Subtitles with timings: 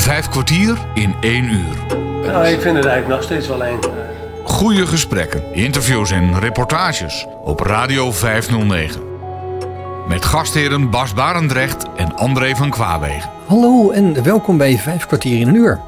[0.00, 1.98] Vijf kwartier in één uur.
[2.26, 3.78] Nou, ik vind het eigenlijk nog steeds wel een.
[4.44, 9.00] Goede gesprekken, interviews en reportages op Radio 509.
[10.08, 13.30] Met gastheren Bas Barendrecht en André van Kwaabegen.
[13.46, 15.80] Hallo en welkom bij Vijf kwartier in een uur.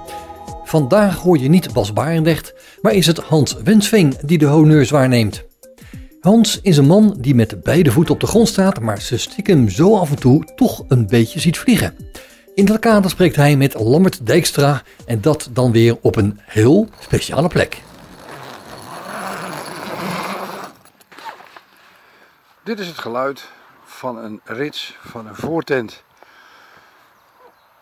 [0.64, 5.44] Vandaag hoor je niet Bas Barendrecht, maar is het Hans Wensveen die de honneurs waarneemt.
[6.20, 9.68] Hans is een man die met beide voeten op de grond staat, maar ze stiekem
[9.68, 11.94] zo af en toe toch een beetje ziet vliegen.
[12.54, 16.88] In dat kader spreekt hij met Lambert Dijkstra en dat dan weer op een heel
[16.98, 17.82] speciale plek.
[22.62, 23.48] Dit is het geluid
[23.84, 26.02] van een rits van een voortent.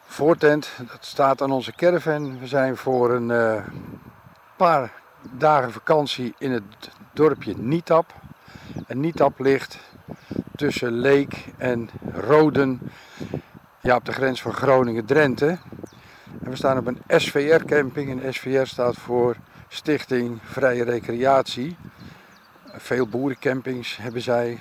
[0.06, 2.38] Voortent, dat staat aan onze caravan.
[2.38, 3.64] We zijn voor een eh,
[4.56, 4.92] paar
[5.30, 8.14] dagen vakantie in het dorpje Nietap.
[8.86, 9.78] En Nietap ligt
[10.56, 12.80] tussen Leek en Roden,
[13.80, 15.58] ja, op de grens van Groningen-Drenthe.
[16.42, 18.22] En we staan op een SVR-camping.
[18.22, 19.36] En SVR staat voor
[19.68, 21.76] Stichting Vrije Recreatie.
[22.66, 24.60] Veel boerencampings hebben zij.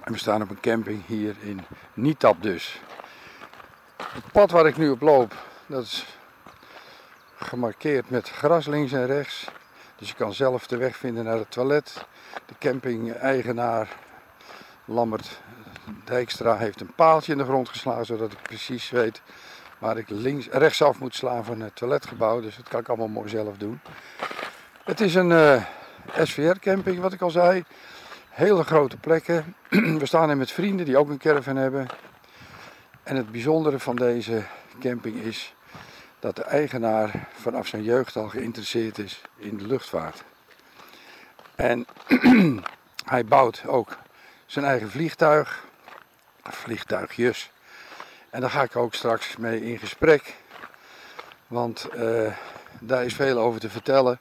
[0.00, 1.60] En we staan op een camping hier in
[1.94, 2.80] Nietap dus.
[3.96, 5.34] Het pad waar ik nu op loop,
[5.66, 6.18] dat is
[7.36, 9.50] gemarkeerd met gras links en rechts.
[9.96, 12.06] Dus je kan zelf de weg vinden naar het toilet.
[12.46, 13.88] De camping-eigenaar
[14.84, 15.40] Lambert
[16.04, 19.22] Dijkstra heeft een paaltje in de grond geslagen, zodat ik precies weet
[19.78, 22.40] waar ik links, rechtsaf moet slaan van het toiletgebouw.
[22.40, 23.80] Dus dat kan ik allemaal mooi zelf doen.
[24.84, 25.62] Het is een uh,
[26.22, 27.64] SVR-camping, wat ik al zei.
[28.28, 29.54] Hele grote plekken.
[29.98, 31.86] We staan er met vrienden die ook een caravan hebben.
[33.02, 34.42] En het bijzondere van deze
[34.80, 35.54] camping is
[36.18, 40.24] dat de eigenaar vanaf zijn jeugd al geïnteresseerd is in de luchtvaart.
[41.54, 41.86] En
[43.04, 43.96] hij bouwt ook
[44.46, 45.65] zijn eigen vliegtuig,
[46.54, 47.50] vliegtuigjes.
[48.30, 50.34] En daar ga ik ook straks mee in gesprek.
[51.46, 52.32] Want uh,
[52.80, 54.20] daar is veel over te vertellen.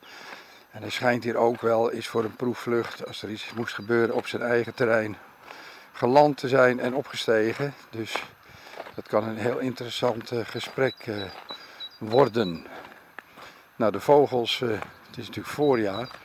[0.71, 4.15] En hij schijnt hier ook wel eens voor een proefvlucht, als er iets moest gebeuren
[4.15, 5.17] op zijn eigen terrein,
[5.91, 7.73] geland te zijn en opgestegen.
[7.89, 8.23] Dus
[8.95, 11.23] dat kan een heel interessant uh, gesprek uh,
[11.97, 12.67] worden.
[13.75, 16.24] Nou, de vogels, het is natuurlijk voorjaar.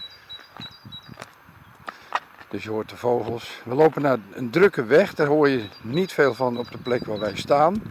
[2.50, 3.60] Dus je hoort de vogels.
[3.64, 7.04] We lopen naar een drukke weg, daar hoor je niet veel van op de plek
[7.04, 7.82] waar wij staan.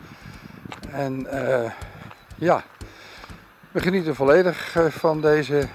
[0.92, 1.28] En
[2.36, 2.64] ja,
[3.72, 5.68] we genieten volledig van deze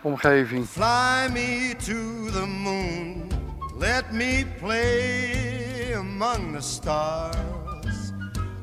[0.00, 0.66] omgeving.
[0.66, 3.30] Fly me to the moon,
[3.78, 8.12] let me play among the stars,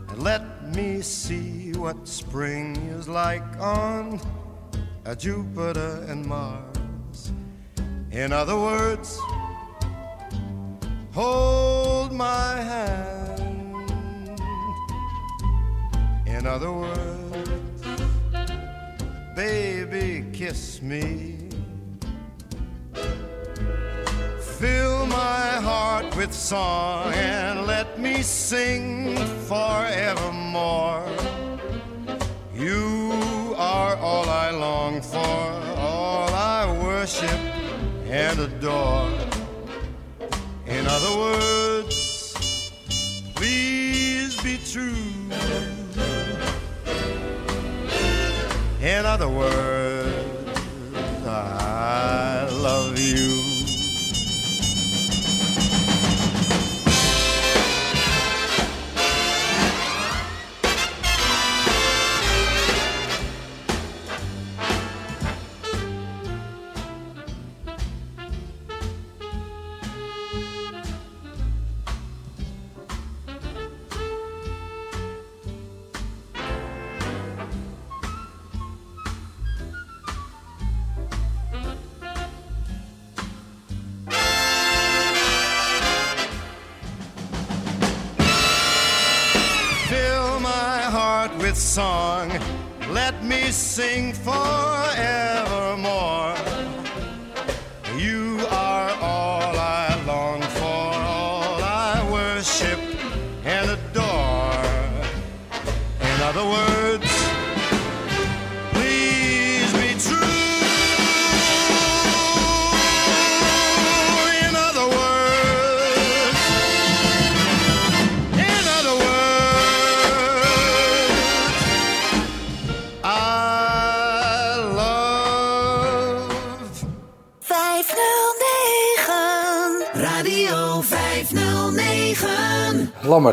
[0.08, 0.42] and let
[0.76, 4.20] me see what spring is like on
[5.08, 7.32] a Jupiter and Mars.
[8.10, 9.20] In other words,
[11.16, 13.40] hold my hand.
[16.28, 17.82] In other words,
[19.34, 21.38] baby, kiss me.
[24.60, 29.16] Fill my heart with song and let me sing
[29.48, 31.08] forevermore.
[32.54, 35.38] You are all I long for,
[35.78, 37.40] all I worship
[38.10, 39.35] and adore.
[40.68, 42.34] In other words,
[43.36, 44.96] please be true.
[48.82, 50.15] In other words,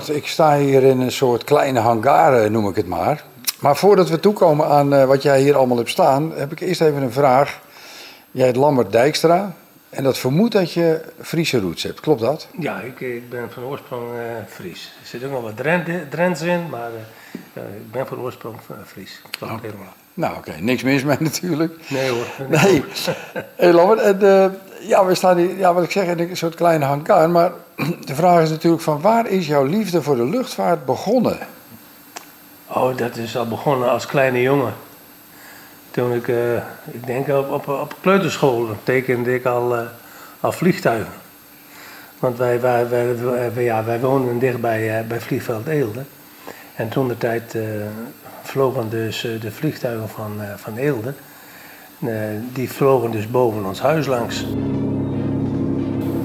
[0.04, 3.24] 509 Lammert, ik sta hier in een soort kleine hangar, eh, noem ik het maar.
[3.60, 6.80] Maar voordat we toekomen aan eh, wat jij hier allemaal hebt staan, heb ik eerst
[6.80, 7.60] even een vraag.
[8.30, 9.52] Jij heet Lambert Dijkstra
[9.90, 12.48] en dat vermoedt dat je Friese roots hebt, klopt dat?
[12.58, 14.92] Ja, ik, ik ben van oorsprong eh, Fries.
[15.02, 16.90] Er zit ook nog wat Drent- Drents in, maar
[17.54, 18.56] ik ben van oorsprong
[18.86, 19.22] Fries.
[19.38, 19.92] Klopt helemaal.
[20.14, 21.74] Nou oké, niks mis mee natuurlijk.
[21.88, 22.26] Nee hoor.
[22.48, 22.84] Nee.
[23.56, 24.18] Hey Lambert, en,
[24.86, 27.30] ja, we staan hier, ja, wat ik zeg, in een soort kleine hangar.
[27.30, 27.52] Maar
[28.04, 31.38] de vraag is natuurlijk van waar is jouw liefde voor de luchtvaart begonnen?
[32.66, 34.74] Oh, dat is al begonnen als kleine jongen.
[35.90, 36.56] Toen ik, eh,
[36.90, 39.82] ik denk op, op, op kleuterschool, tekende ik al, eh,
[40.40, 41.12] al vliegtuigen.
[42.18, 46.02] Want wij, wij, wij, ja, wij woonden dichtbij eh, bij vliegveld Eelde.
[46.74, 47.56] En toen de tijd
[48.42, 51.14] vlogen dus de vliegtuigen van, van Eelde.
[52.06, 52.14] Eh,
[52.52, 54.44] die vlogen dus boven ons huis langs.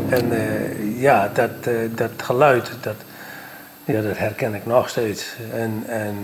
[0.09, 2.95] En eh, ja, dat, eh, dat geluid, dat,
[3.83, 5.35] ja, dat herken ik nog steeds.
[5.53, 6.15] En, en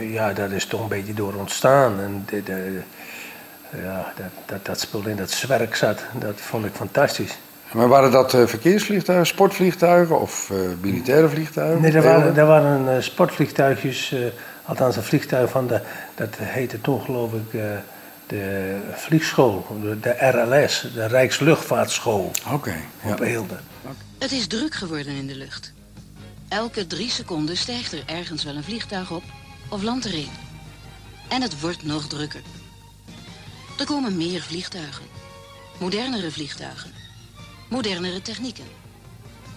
[0.00, 2.00] ja, dat is toch een beetje door ontstaan.
[2.00, 2.80] En de, de-
[3.82, 7.38] ja, dat, dat, dat spul in dat zwerk zat, dat vond ik fantastisch.
[7.72, 11.80] Maar waren dat verkeersvliegtuigen, sportvliegtuigen of militaire vliegtuigen?
[11.82, 14.14] Nee, er waren, er waren sportvliegtuigjes,
[14.64, 15.80] althans een vliegtuig van de,
[16.14, 17.60] dat heette toen geloof ik
[18.34, 23.12] de vliegschool, de, de RLS, de Rijksluchtvaartschool Oké, ja.
[23.12, 23.58] op Eelde.
[24.18, 25.72] Het is druk geworden in de lucht.
[26.48, 29.22] Elke drie seconden stijgt er ergens wel een vliegtuig op
[29.68, 30.30] of landt er een.
[31.28, 32.42] En het wordt nog drukker.
[33.78, 35.04] Er komen meer vliegtuigen.
[35.80, 36.90] Modernere vliegtuigen.
[37.70, 38.66] Modernere technieken.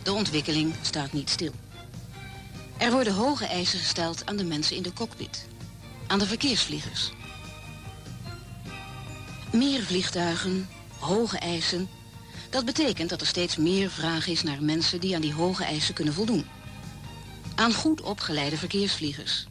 [0.03, 1.51] De ontwikkeling staat niet stil.
[2.77, 5.47] Er worden hoge eisen gesteld aan de mensen in de cockpit.
[6.07, 7.11] Aan de verkeersvliegers.
[9.51, 10.67] Meer vliegtuigen,
[10.99, 11.87] hoge eisen,
[12.49, 15.93] dat betekent dat er steeds meer vraag is naar mensen die aan die hoge eisen
[15.93, 16.45] kunnen voldoen.
[17.55, 19.47] Aan goed opgeleide verkeersvliegers.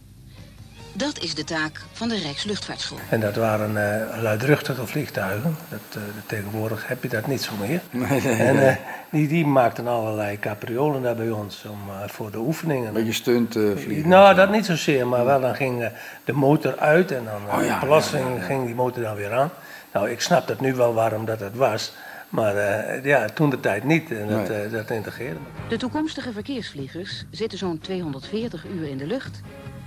[0.92, 2.98] Dat is de taak van de Rijksluchtvaartschool.
[3.10, 5.56] En dat waren eh, luidruchtige vliegtuigen.
[5.68, 7.80] Dat, eh, tegenwoordig heb je dat niet zo meer.
[7.90, 8.76] Nee, nee, En eh,
[9.10, 12.86] die, die maakten allerlei capriolen daar bij ons om, eh, voor de oefeningen.
[12.88, 14.08] Een beetje stunt eh, vliegen.
[14.08, 15.90] Nou, dat niet zozeer, maar wel dan ging
[16.24, 18.46] de motor uit en dan Oh, ja, plotseling ja, ja, ja.
[18.46, 19.50] ging die motor dan weer aan.
[19.96, 21.92] Nou, ik snap dat nu wel waarom dat het was,
[22.28, 24.62] maar eh, ja, toen de tijd niet en dat, Nee.
[24.62, 25.68] eh, dat integreerde me.
[25.68, 29.40] De toekomstige verkeersvliegers zitten zo'n 240 uur in de lucht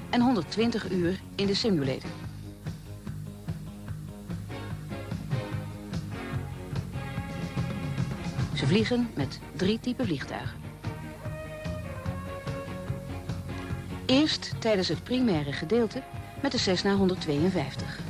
[0.09, 2.09] en 120 uur in de simulator.
[8.55, 10.57] Ze vliegen met drie typen vliegtuigen.
[14.05, 16.01] Eerst tijdens het primaire gedeelte
[16.41, 18.08] met de Cessna 152.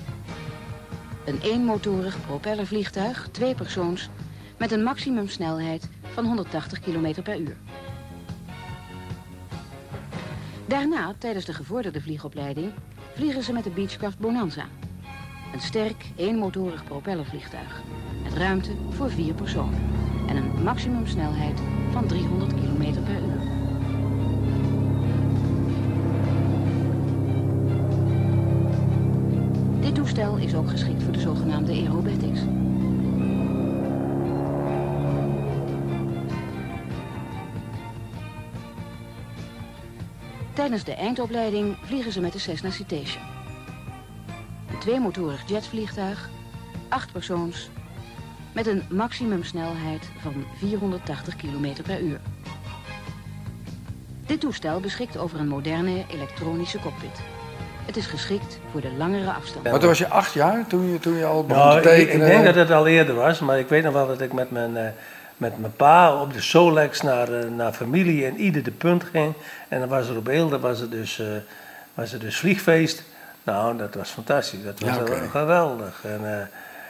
[1.30, 4.10] Een eenmotorig propellervliegtuig, twee persoons,
[4.58, 7.58] met een maximumsnelheid van 180 km per uur.
[10.68, 12.72] Daarna, tijdens de gevorderde vliegopleiding,
[13.14, 14.66] vliegen ze met de Beechcraft Bonanza.
[15.54, 17.82] Een sterk, eenmotorig propellervliegtuig.
[18.24, 19.80] Met ruimte voor vier personen.
[20.28, 21.60] En een maximumsnelheid
[21.92, 23.59] van 300 km per uur.
[29.90, 32.40] Dit toestel is ook geschikt voor de zogenaamde aerobatics.
[40.54, 43.24] Tijdens de eindopleiding vliegen ze met de Cessna Citation.
[44.72, 46.30] Een tweemotorig jetvliegtuig,
[46.90, 47.70] acht persoons,
[48.54, 52.22] met een maximumsnelheid van 480 km per uur.
[54.26, 57.39] Dit toestel beschikt over een moderne elektronische cockpit.
[57.90, 59.64] Het is geschikt voor de langere afstand.
[59.64, 61.98] Maar toen was je acht jaar toen je, toen je al begon Nou, te ik,
[61.98, 62.28] ik tekenen?
[62.28, 64.78] denk dat het al eerder was, maar ik weet nog wel dat ik met mijn,
[64.78, 64.88] eh,
[65.38, 69.34] met mijn pa op de Solex naar, eh, naar familie in Ieder de Punt ging.
[69.68, 71.26] En dan was er op Eelde was er dus, eh,
[71.94, 73.04] was er dus vliegfeest.
[73.44, 74.64] Nou, dat was fantastisch.
[74.64, 76.02] Dat was Ja, geweldig.
[76.04, 76.46] En, eh,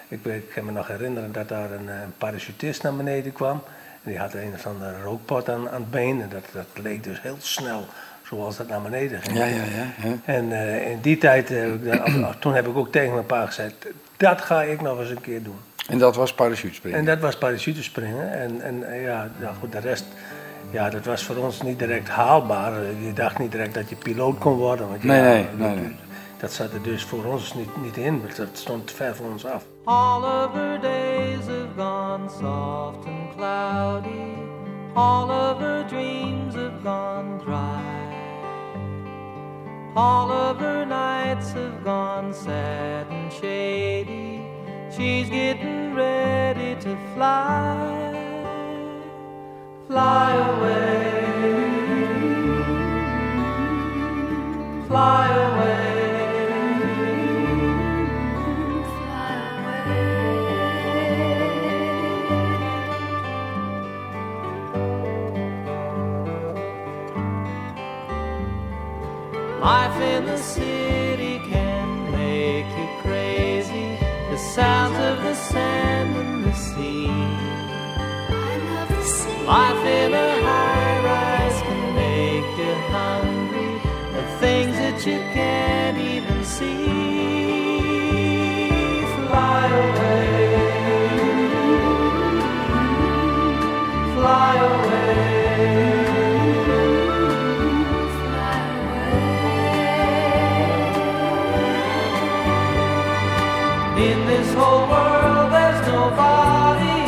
[0.08, 3.63] ik, weet, ik kan me nog herinneren dat daar een, een parachutist naar beneden kwam.
[4.03, 6.22] En die had een of andere rookpot aan, aan het been.
[6.22, 7.86] En dat, dat leek dus heel snel
[8.30, 9.38] zoals dat naar beneden ging.
[9.38, 10.14] Ja, ja, ja.
[10.26, 11.84] En eh, in die tijd, eh, heb ik
[12.14, 13.74] dan- of- toen heb ik ook tegen mijn pa gezegd,
[14.18, 15.58] dat ga ik nog eens een keer doen.
[15.88, 17.00] En dat was parachutespringen.
[17.00, 18.32] En dat was parachutespringen.
[18.34, 20.06] En, en eh, ja, nou goed, de rest,
[20.72, 22.74] ja, dat was voor ons niet direct haalbaar.
[23.02, 24.88] Je dacht niet direct dat je piloot kon worden.
[24.90, 25.96] Want Nee, ja, nee, dat, nee, nee.
[26.40, 29.46] dat zat er dus voor ons niet, niet in, want dat stond ver van ons
[29.46, 29.64] af.
[29.84, 34.34] All of her days have gone soft and cloudy.
[34.94, 37.99] All of her dreams have gone dry.
[40.01, 44.41] All of her nights have gone sad and shady.
[44.96, 48.15] She's getting ready to fly.
[49.88, 51.10] Fly away.
[54.88, 55.99] Fly away.
[69.62, 73.98] Life in the city can make you crazy.
[74.32, 77.08] The sounds of the sand and the sea.
[77.10, 80.38] I love the sea life in a
[104.00, 106.99] In this whole world, there's nobody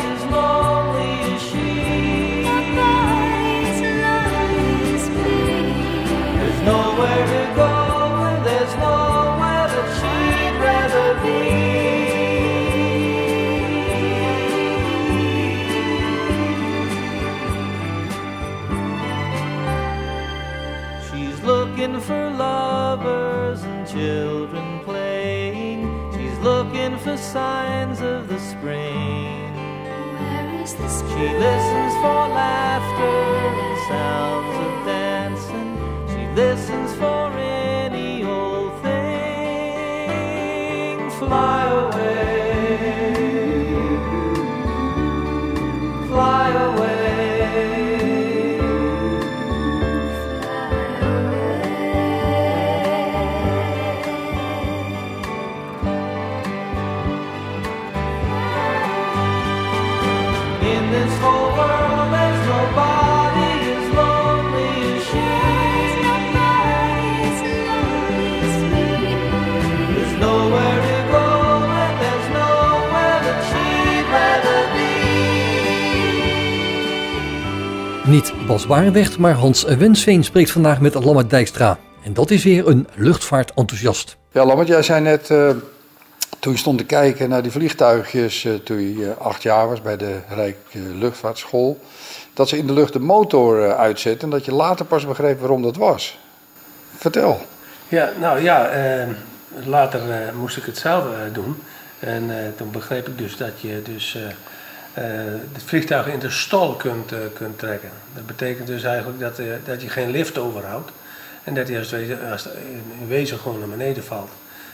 [27.32, 29.48] signs of the spring.
[30.66, 33.18] She listens for laughter
[33.62, 34.41] and sounds
[78.52, 81.78] Bas Barendrecht, maar Hans Wensveen spreekt vandaag met Lammert Dijkstra.
[82.04, 84.16] En dat is weer een luchtvaartenthousiast.
[84.32, 85.50] Ja, Lambert, jij zei net, eh,
[86.38, 89.82] toen je stond te kijken naar die vliegtuigjes, eh, toen je eh, acht jaar was
[89.82, 90.56] bij de Rijk
[90.98, 91.80] Luchtvaartschool,
[92.34, 95.40] dat ze in de lucht de motor eh, uitzetten en dat je later pas begreep
[95.40, 96.18] waarom dat was.
[96.96, 97.40] Vertel.
[97.88, 98.70] Ja, nou ja,
[99.64, 101.62] later eh, moest ik het zelf eh, doen.
[101.98, 104.18] En eh, toen begreep ik dus dat je dus
[105.52, 107.90] het vliegtuig in de stal kunt, eh, kunt trekken.
[108.14, 110.90] Dat betekent dus eigenlijk dat, eh, dat je geen lift overhoudt.
[111.44, 111.92] En dat hij als,
[112.98, 114.30] in wezen gewoon naar beneden valt.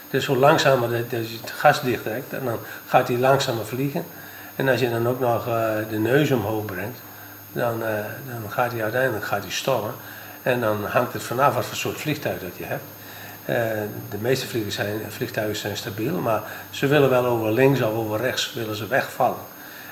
[0.09, 3.65] Dus hoe langzamer dat, dat je het gas dicht trekt, en dan gaat hij langzamer
[3.65, 4.05] vliegen.
[4.55, 6.99] En als je dan ook nog eh, de neus omhoog brengt,
[7.51, 7.93] dan, eh,
[8.27, 9.93] dan gaat hij uiteindelijk gaat hij stallen.
[10.43, 12.83] En dan hangt het vanaf wat voor soort vliegtuig dat je hebt.
[13.45, 13.55] Eh,
[14.09, 18.19] de meeste vliegtuigen zijn, vliegtuigen zijn stabiel, maar ze willen wel over links of over
[18.19, 19.41] rechts willen ze wegvallen.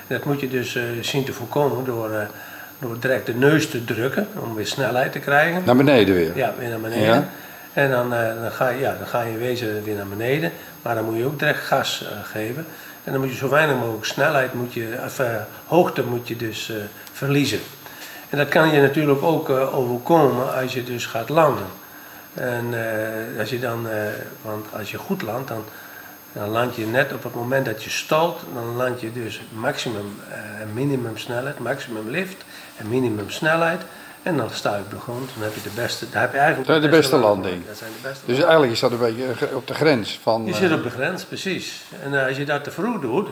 [0.08, 2.26] Dat moet je dus eh, zien te voorkomen door, eh,
[2.78, 5.62] door direct de neus te drukken om weer snelheid te krijgen.
[5.64, 6.36] Naar beneden weer.
[6.36, 7.06] Ja, weer naar beneden.
[7.06, 7.28] Ja.
[7.72, 10.52] En dan, eh, dan, ga je, ja, dan ga je in wezen weer naar beneden,
[10.82, 12.66] maar dan moet je ook direct gas geven.
[13.04, 15.20] En dan moet je zo weinig mogelijk snelheid, moet je, of,
[15.66, 16.72] hoogte moet je dus
[17.12, 17.58] verliezen.
[18.28, 21.66] En dat kan je natuurlijk ook overkomen als je dus gaat landen.
[22.34, 22.74] En
[23.38, 23.86] als je dan,
[24.42, 25.64] want als je goed landt, dan,
[26.38, 30.20] dan land je net op het moment dat je stalt, dan land je dus maximum
[30.30, 32.44] eh, en minimum snelheid, maximum lift
[32.76, 33.82] en minimum snelheid.
[34.22, 36.38] En dan sta je op de grond, dan heb je de beste, daar heb je
[36.38, 37.66] eigenlijk is de beste landing.
[37.66, 40.44] Dat zijn de beste Dus eigenlijk is dat een beetje eh, op de grens van...
[40.44, 41.84] je eh, zit op de grens, precies.
[42.02, 43.28] En eh, als je dat te vroeg doet,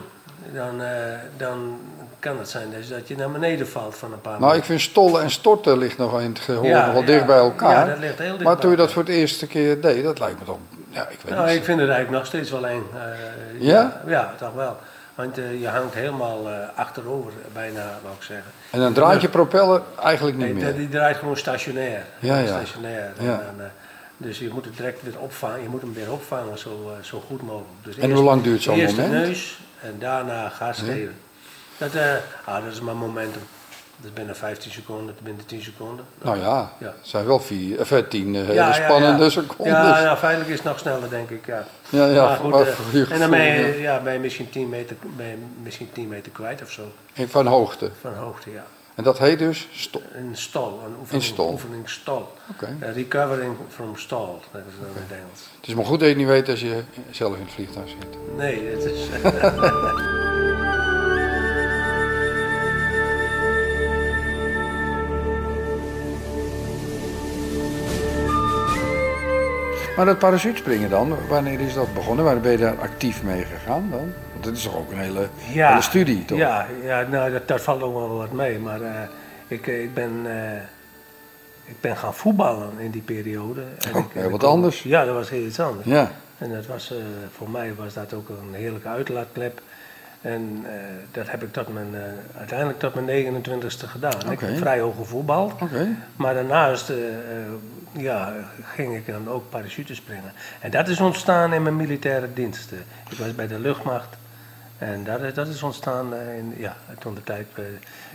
[0.53, 1.79] dan, eh, dan
[2.19, 4.65] kan het zijn dat je, dat je naar beneden valt van een paar Nou, ik
[4.65, 7.07] vind stollen en storten ligt nog in het gehoor Ja, wel ja.
[7.07, 7.87] dicht bij elkaar.
[7.87, 10.19] Ja, dat ligt heel dicht maar toen je dat voor het eerste keer deed, dat
[10.19, 10.59] lijkt me toch...
[10.91, 11.57] Ja, ik weet Nou, niet.
[11.57, 12.83] ik vind het eigenlijk nog steeds wel eng.
[12.95, 14.03] Eh, Ja?
[14.07, 14.77] Ja, toch wel.
[15.15, 18.51] Want eh, je hangt helemaal eh, achterover, bijna, wou ik zeggen.
[18.71, 20.65] En dan draait je propeller eigenlijk niet Nee, meer.
[20.73, 22.05] die, die draait gewoon stationair.
[22.19, 22.47] Ja, ja.
[22.47, 23.13] Stationair.
[23.19, 23.33] Ja.
[23.59, 23.71] En
[24.17, 25.63] dus je moet het direct weer opvangen.
[25.63, 27.69] Je moet hem weer opvangen zo, zo goed mogelijk.
[27.83, 29.13] Dus En hoe lang duurt zo'n eerst moment?
[29.13, 31.15] de neus en daarna gas geven.
[31.79, 32.13] Dat, eh,
[32.45, 33.43] ah, dat is maar momentum.
[33.97, 36.05] Dat is binnen 15 seconden, binnen 10 seconden.
[36.23, 36.87] Nou ja, Ja.
[36.87, 39.31] het zijn wel vier, of, eh, tien eh, Ja, ja, spannende ja.
[39.31, 39.67] seconden.
[39.75, 41.47] Ja, ja, feitelijk is het nog sneller, denk ik.
[41.47, 42.55] Ja, Ja, ja, Maar goed,
[42.93, 46.09] eh, en dan ben je, ja, ben je misschien 10 meter, ben je misschien 10
[46.09, 46.83] meter kwijt of zo.
[47.27, 47.91] Van hoogte.
[48.01, 48.65] van hoogte, ja.
[48.95, 49.69] En dat heet dus...
[49.73, 51.51] sto- Een stal, een oefening, Een stal.
[51.51, 52.33] oefening stal.
[52.51, 52.77] Oké.
[52.81, 55.41] Eh, recovering from stall, dat is dan in het Engels.
[55.61, 58.37] Het is maar goed dat je niet weet als je zelf in het vliegtuig zit.
[58.37, 59.09] Nee, het is...
[69.97, 72.25] Maar dat parachutespringen dan, wanneer is dat begonnen?
[72.25, 74.13] Waar ben je daar actief mee gegaan dan?
[74.33, 76.39] Want dat is toch ook een hele, hele studie, toch?
[76.39, 78.59] Ja, ja nou, dat, dat valt ook wel wat mee.
[78.59, 78.91] Maar eh,
[79.49, 80.13] ik, eh, ik ben...
[80.25, 80.61] eh,
[81.69, 83.61] ik ben gaan voetballen in die periode.
[83.61, 84.83] En Oh, ik- heel wat anders.
[84.83, 85.87] Ja, dat was heel iets anders.
[85.87, 86.11] Ja.
[86.39, 86.95] En dat was,
[87.37, 89.61] voor mij was dat ook een heerlijke uitlaatklep.
[90.21, 90.67] En
[91.13, 91.95] dat heb ik tot mijn,
[92.39, 93.07] uiteindelijk tot mijn
[93.45, 94.31] 29ste gedaan.
[94.33, 95.53] Ik heb vrij hoog gevoetbald.
[95.53, 95.89] Oké.
[96.17, 96.93] Maar daarnaast
[97.99, 98.33] ja,
[98.75, 100.33] ging ik dan ook parachutespringen.
[100.61, 102.73] En dat is ontstaan in mijn militaire dienst.
[102.73, 102.79] Eh,
[103.11, 104.17] Ik was bij de luchtmacht.
[104.79, 107.47] En dat is, dat is ontstaan eh, in, ja, toen de tijd.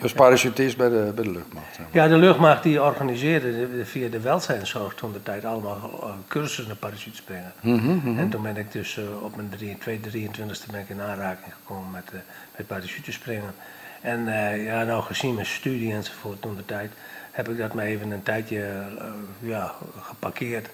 [0.01, 1.65] Dus parachutist bij de, bij de luchtmacht.
[1.75, 2.03] zeg maar.
[2.03, 6.09] ja, de luchtmacht die organiseerde de- de- via de welzijnszorg toen de tijd allemaal eh,
[6.27, 7.53] cursussen naar parachutespringen.
[7.61, 12.11] Mhm, En toen ben ik dus op mijn 23e ben ik in aanraking gekomen met,
[12.57, 13.53] met parachutespringen.
[14.01, 14.25] En
[14.63, 16.91] ja, nou gezien mijn studie enzovoort toen de tijd,
[17.31, 19.05] heb ik dat maar even een tijdje eh,
[19.39, 20.69] ja, geparkeerd.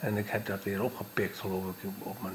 [0.00, 2.34] En ik heb dat weer opgepikt, geloof ik, op mijn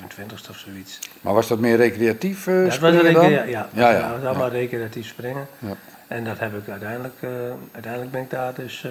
[0.00, 0.98] 25ste of zoiets.
[1.20, 3.30] Maar was dat meer recreatief eh dat was springen een dan?
[3.30, 5.46] ja, ja, ja, dat was allemaal recreatief springen.
[5.58, 5.76] Ja.
[6.08, 7.30] En dat heb ik uiteindelijk, eh,
[7.72, 8.86] uiteindelijk ben ik daar dus,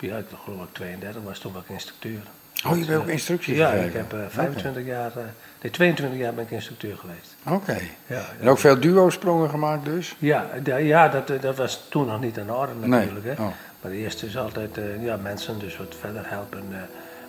[0.00, 2.20] ja, ik geloof ik 32 was toen was ik instructeur.
[2.66, 3.86] Oh, je hebt ook instructie Ja, gegeven?
[3.88, 5.22] ik heb eh, 25 jaar, eh,
[5.62, 7.36] nee 22 jaar ben ik instructeur geweest.
[7.48, 7.78] Oké.
[8.06, 10.16] Ja, En ook veel duo-sprongen gemaakt dus?
[10.18, 10.46] ja,
[10.78, 12.88] ja dat, eh, dat was toen nog niet aan de orde Nee.
[12.88, 13.26] natuurlijk.
[13.26, 13.32] Hè.
[13.32, 13.48] Oh.
[13.80, 16.76] Maar de eerste is altijd eh, ja, mensen dus wat verder helpen eh,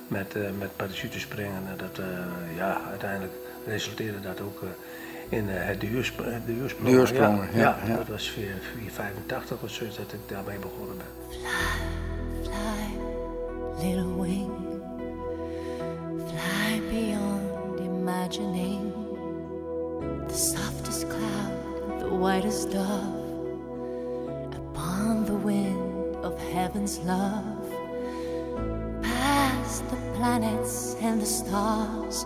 [0.08, 1.56] met, eh met parachutespringen.
[1.68, 2.06] En dat, eh,
[2.58, 3.34] ja, uiteindelijk
[3.68, 6.92] resulteerde dat ook eh, in eh, het duursp- het duursprongen.
[6.92, 7.96] Duursprongen, ja, ja, ja.
[7.96, 8.44] dat was 4,
[8.74, 11.30] 485 of zo dat ik daarmee begonnen ben.
[12.44, 14.50] Fly, little wing.
[16.90, 18.92] Beyond imagining.
[20.28, 23.14] The softest cloud, the whitest dove.
[24.56, 27.70] Upon the wind of heaven's love.
[29.04, 32.26] Past the planets and the stars.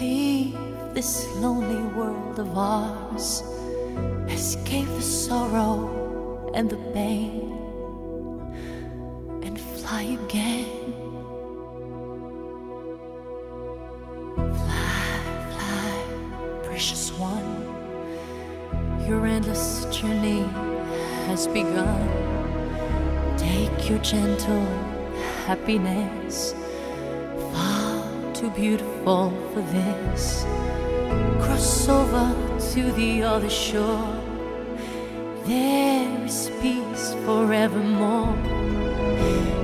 [0.00, 0.56] Leave
[0.94, 3.42] this lonely world of ours.
[4.28, 7.52] Escape the sorrow and the pain
[9.42, 10.97] and fly again.
[19.08, 20.42] Your endless journey
[21.28, 22.08] has begun.
[23.38, 24.66] Take your gentle
[25.46, 26.54] happiness,
[27.50, 30.44] far too beautiful for this.
[31.40, 32.26] Cross over
[32.74, 34.12] to the other shore.
[35.46, 38.36] There is peace forevermore.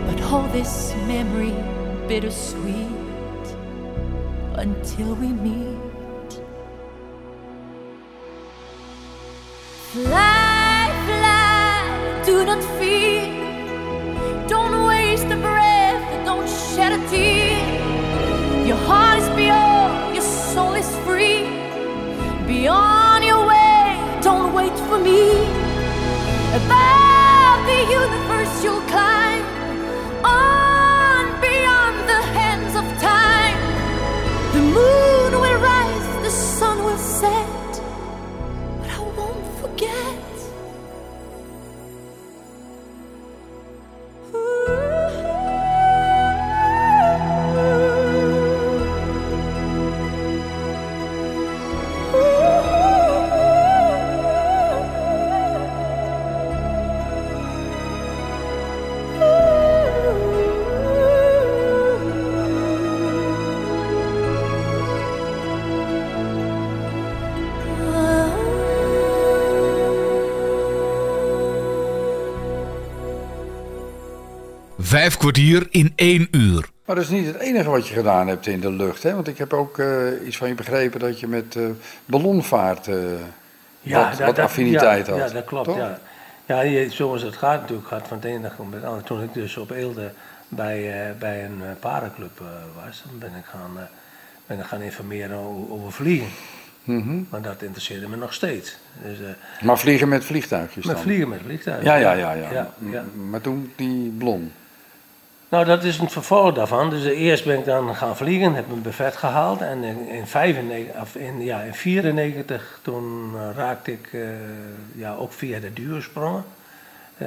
[0.06, 1.52] But hold this memory
[2.08, 3.46] bittersweet
[4.54, 5.73] until we meet.
[9.94, 13.30] Fly, fly, do not fear.
[14.48, 18.66] Don't waste a breath, don't shed a tear.
[18.66, 21.46] Your heart is pure, your soul is free.
[22.44, 25.30] Be on your way, don't wait for me.
[26.58, 29.13] Above the universe you'll climb,
[74.94, 76.68] Vijf kwartier in één uur.
[76.84, 79.14] Maar dat is niet het enige wat je gedaan hebt in de lucht, hè?
[79.14, 81.62] Want ik heb ook eh, iets van je begrepen dat je met eh,
[82.04, 82.96] ballonvaart eh,
[83.82, 85.28] wat, wat affiniteit ja, had.
[85.28, 85.64] Ja, dat klopt.
[85.66, 85.76] toch?
[85.76, 85.98] Ja.
[86.46, 89.04] Ja, je, zoals het gaat natuurlijk, gaat van het ene dag op het andere.
[89.04, 90.12] Toen ik dus op Eelde
[90.48, 92.46] bij, eh, bij een parenclub eh,
[92.84, 93.82] was, dan ben ik gaan, eh,
[94.46, 96.28] ben ik gaan informeren over, over vliegen.
[96.84, 97.18] Mhm.
[97.28, 98.76] Want dat interesseerde me nog steeds.
[99.02, 101.04] Dus, eh, Maar vliegen met vliegtuigjes met dan?
[101.04, 101.84] vliegen met vliegtuigen.
[101.86, 102.32] Ja, ja, ja.
[102.32, 102.50] ja.
[102.52, 103.04] ja, ja.
[103.14, 104.52] M- Maar toen die blon.
[105.54, 106.90] Nou, dat is een vervolg daarvan.
[106.90, 109.60] Dus eerst ben ik dan gaan vliegen, heb mijn buffet gehaald.
[109.60, 114.20] En in, in, 95, of in, ja, in 94 toen eh, raakte ik, eh,
[114.94, 116.44] ja, ook via de duursprongen,
[117.18, 117.26] eh,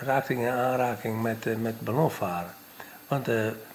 [0.00, 2.54] raakte ik in aanraking met, met ballonvaren.
[3.08, 3.26] Want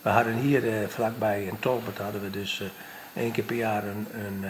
[0.01, 2.63] we hadden hier vlakbij in Tolbert hadden we dus
[3.13, 4.45] één keer per jaar een, een,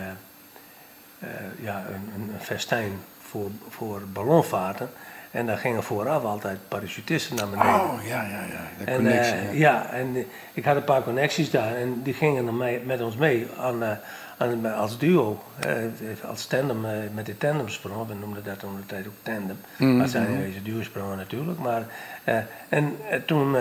[1.60, 4.90] ja, een, een festijn voor, voor ballonvaarten.
[5.32, 7.74] En daar gingen vooraf altijd parachutisten naar beneden.
[7.74, 8.62] Oh, ja, ja, ja.
[8.78, 9.52] De En, eh, ja.
[9.52, 13.02] ja, en eh, ik had een paar connecties daar en die gingen dan mee, met
[13.02, 13.92] ons mee aan, eh,
[14.78, 15.70] als duo, eh,
[16.30, 18.08] als tandem, eh, met de tandemsprong.
[18.08, 19.58] We noemden dat toen de tijd ook tandem.
[19.78, 19.98] Mhm.
[19.98, 21.60] Maar zijn deze duo-sprongen natuurlijk.
[21.60, 21.84] Maar,
[22.24, 22.36] eh,
[22.70, 23.56] en toen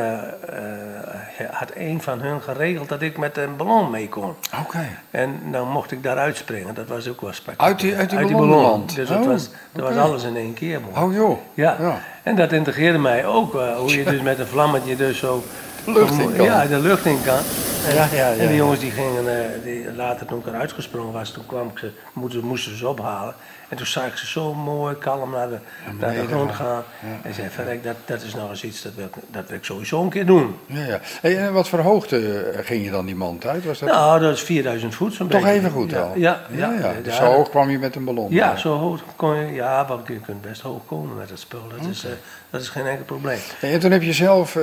[1.51, 4.35] had een van hun geregeld dat ik met een ballon mee kon.
[4.61, 4.87] Oké.
[5.11, 6.75] En dan mocht ik daaruit springen.
[6.75, 7.71] Dat was ook wel spectaculair.
[7.73, 8.95] Uit die- uit die ballonnenmand?
[8.95, 10.81] Dus dat, Oh, was, dat was alles in één keer.
[10.97, 11.39] Oh joh.
[11.55, 11.77] Ja.
[11.81, 11.99] Ja.
[12.23, 13.53] en dat integreerde mij ook.
[13.53, 15.43] hoe je dus met een vlammetje dus zo...
[15.85, 16.45] De lucht in kan.
[16.45, 17.39] Ja, de lucht in kan.
[17.87, 20.73] En, Ja, ja, ja, en die jongens die gingen, eh, die, later toen ik eruit
[20.73, 23.35] gesprongen was, toen kwam ik ze, moesten, moesten ze ophalen.
[23.69, 25.59] En toen zag ik ze zo mooi kalm naar de,
[26.01, 26.83] naar de grond gaan.
[27.23, 29.65] En zei, verrek, dat, dat is nog eens iets, dat wil, ik, dat wil ik
[29.65, 30.57] sowieso een keer doen.
[30.67, 31.01] Ja, ja.
[31.21, 33.65] Hey, en wat voor hoogte eh, ging je dan die mand uit?
[33.65, 35.57] Was dat Nou, dat is 4000 voet zo'n toch beetje.
[35.57, 36.13] even goed ja, al?
[36.17, 36.93] Ja, ja, ja.
[37.03, 38.27] Dus ja, zo hoog kwam je met een ballon?
[38.31, 39.53] Ja, zo hoog kon je.
[39.53, 41.63] Ja, want je kunt best hoog komen met het spul.
[41.79, 42.11] Dat, is, eh,
[42.51, 43.39] dat is geen enkel probleem.
[43.59, 44.63] Hey, En toen heb je zelf eh,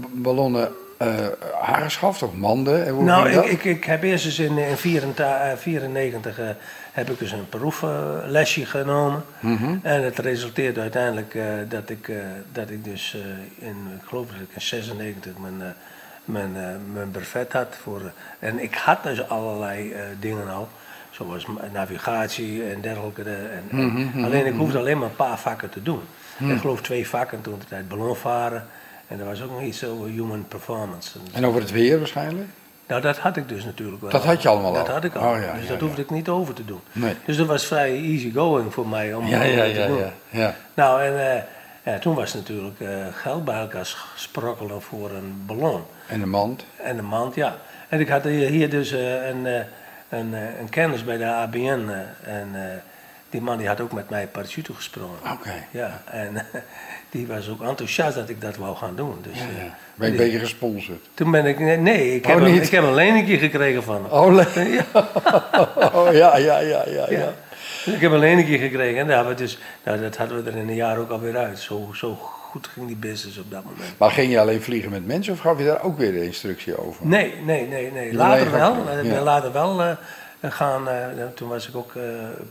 [0.00, 0.68] b- ballonnen
[1.04, 1.26] eh
[1.62, 2.86] aangeschaft, of manden?
[2.86, 6.46] En hoe Nou, ik, ik, ik heb eerst eens in, in 94 eh,
[6.92, 9.24] heb ik eens een proeflesje genomen.
[9.40, 9.76] Mhm.
[9.82, 12.16] En het resulteerde uiteindelijk eh, dat, ik, eh,
[12.52, 13.14] dat ik dus
[13.60, 15.66] eh, in, ik geloof dat ik in 96 mijn, eh,
[16.24, 17.76] mijn, eh, mijn brevet had.
[17.82, 18.00] Voor,
[18.38, 20.68] eh, en ik had dus allerlei eh, dingen al.
[21.10, 23.22] Zoals navigatie en dergelijke.
[23.22, 26.00] eh, En, en- Mhm, alleen ik hoefde alleen maar een paar vakken te doen.
[26.38, 28.66] Ik geloof twee vakken toen de tijd ballonvaren.
[29.14, 31.18] En er was ook nog iets over human performance.
[31.32, 32.48] En over het weer waarschijnlijk?
[32.86, 34.10] Nou, dat had ik dus natuurlijk wel.
[34.10, 34.94] Dat had je allemaal Dat al?
[34.94, 35.30] had ik al.
[35.32, 35.86] Oh, ja, dus ja, dat ja.
[35.86, 36.80] hoefde ik niet over te doen.
[36.92, 37.14] Nee.
[37.24, 39.98] Dus dat was vrij easy going voor mij om Ja, ja, dat te ja, doen.
[40.30, 40.54] ja.
[40.74, 41.44] Nou, en
[41.84, 45.82] ja, toen was natuurlijk eh, geld bij elkaar sprokkelen voor een ballon.
[46.08, 46.64] En een mand?
[46.82, 47.56] En een mand, ja.
[47.88, 49.44] En ik had hier, dus eh, een,
[50.08, 51.88] een, een kennis bij de ABN.
[52.24, 52.48] en
[53.34, 55.18] die man die had ook met mij parachute gesprongen.
[55.32, 55.52] Oké.
[55.70, 56.46] Ja, en
[57.10, 59.18] die was ook enthousiast dat ik dat wou gaan doen.
[59.22, 59.74] Dus, Ja, eh, ja.
[59.94, 60.98] Ben je een die- beetje gesponsord?
[61.14, 62.62] Toen ben ik, nee, nee ik, Oh, heb een, niet?
[62.64, 64.04] ik heb een leningje gekregen van hem.
[64.10, 64.82] Oh, le-
[66.00, 66.82] oh ja, ja, ja, ja.
[66.86, 67.10] ja.
[67.10, 67.32] Ja.
[67.84, 70.56] Dus ik heb een leningje gekregen en daar we dus, nou, dat hadden we er
[70.56, 71.58] in een jaar ook alweer uit.
[71.58, 73.94] Zo, zo goed ging die business op dat moment.
[73.98, 76.78] Maar ging je alleen vliegen met mensen of gaf je daar ook weer de instructie
[76.78, 77.06] over?
[77.06, 78.06] Nee, nee, nee, nee.
[78.10, 78.72] Je Later wel.
[78.76, 79.20] Ik ben ja.
[79.20, 79.90] later wel eh,
[80.52, 82.02] gaan, eh, toen was ik ook eh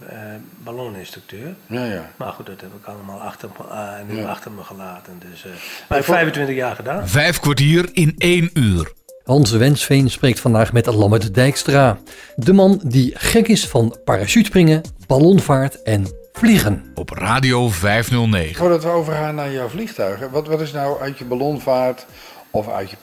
[0.07, 1.55] eh, balloninstructeur.
[1.67, 2.09] Ja, ja.
[2.15, 4.27] Maar goed, dat heb ik allemaal achter, me- nu Ja.
[4.29, 5.21] achter me gelaten.
[5.31, 5.51] Dus, eh
[5.89, 7.07] maar ik heb 25 jaar gedaan.
[7.07, 8.91] Vijf kwartier in één uur.
[9.23, 11.97] Hans Wensveen spreekt vandaag met Lammert Dijkstra.
[12.35, 16.91] De man die gek is van parachutespringen, ballonvaart en vliegen.
[16.95, 18.55] Op Radio 509.
[18.55, 22.05] Voordat we overgaan naar jouw vliegtuigen, wat, wat is nou uit je ballonvaart
[22.51, 22.97] of uit je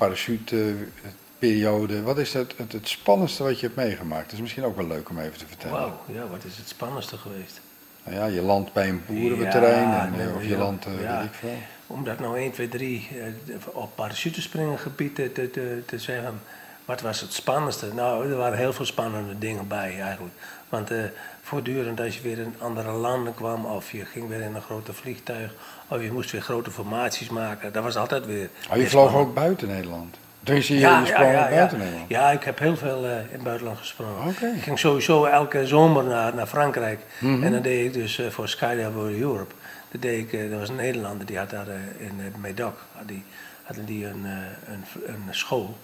[1.41, 4.25] parachuteperiode, wat is het, het, het spannendste wat je hebt meegemaakt?
[4.25, 5.77] Dat is misschien ook wel leuk om even te vertellen.
[5.77, 7.61] Wauw, ja, wat is het spannendste geweest.
[8.05, 10.87] Nou ja, je landt bij een boerenterrein Ja, en, nee, eh, of je ja, landt,
[10.87, 11.19] eh, ja.
[11.19, 11.59] weet ik veel.
[11.87, 16.41] Om dat nou 1, 2, 3 eh, op parachutespringen gebied te, te, te, te zeggen.
[16.85, 17.95] Wat was het spannendste?
[17.95, 20.35] Nou, er waren heel veel spannende dingen bij eigenlijk.
[20.69, 20.99] Want eh,
[21.43, 24.93] voortdurend als je weer in andere landen kwam, of je ging weer in een grote
[24.93, 25.55] vliegtuig,
[25.89, 28.51] of je moest weer grote formaties maken, dat was altijd weer.
[28.71, 30.17] Oh, je vloog ook buiten Nederland?
[30.41, 32.09] Dus je, je sprong ook buiten Nederland?
[32.09, 34.29] Ja, ik heb heel veel eh, in het buitenland gesprongen.
[34.29, 34.47] Oké.
[34.47, 37.01] Ik ging sowieso elke zomer naar, naar Frankrijk.
[37.19, 37.43] Mhm.
[37.43, 39.55] En dan deed ik dus eh, voor Skydive Europe.
[39.91, 41.67] Dat deed ik, dat was een Nederlander, die had daar
[41.99, 43.25] in uh, Medoc, had die,
[43.63, 44.25] hadden die een,
[44.67, 45.77] een, een school.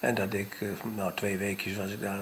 [0.00, 0.58] En dat deed ik,
[0.96, 2.18] nou twee weekjes was ik daar,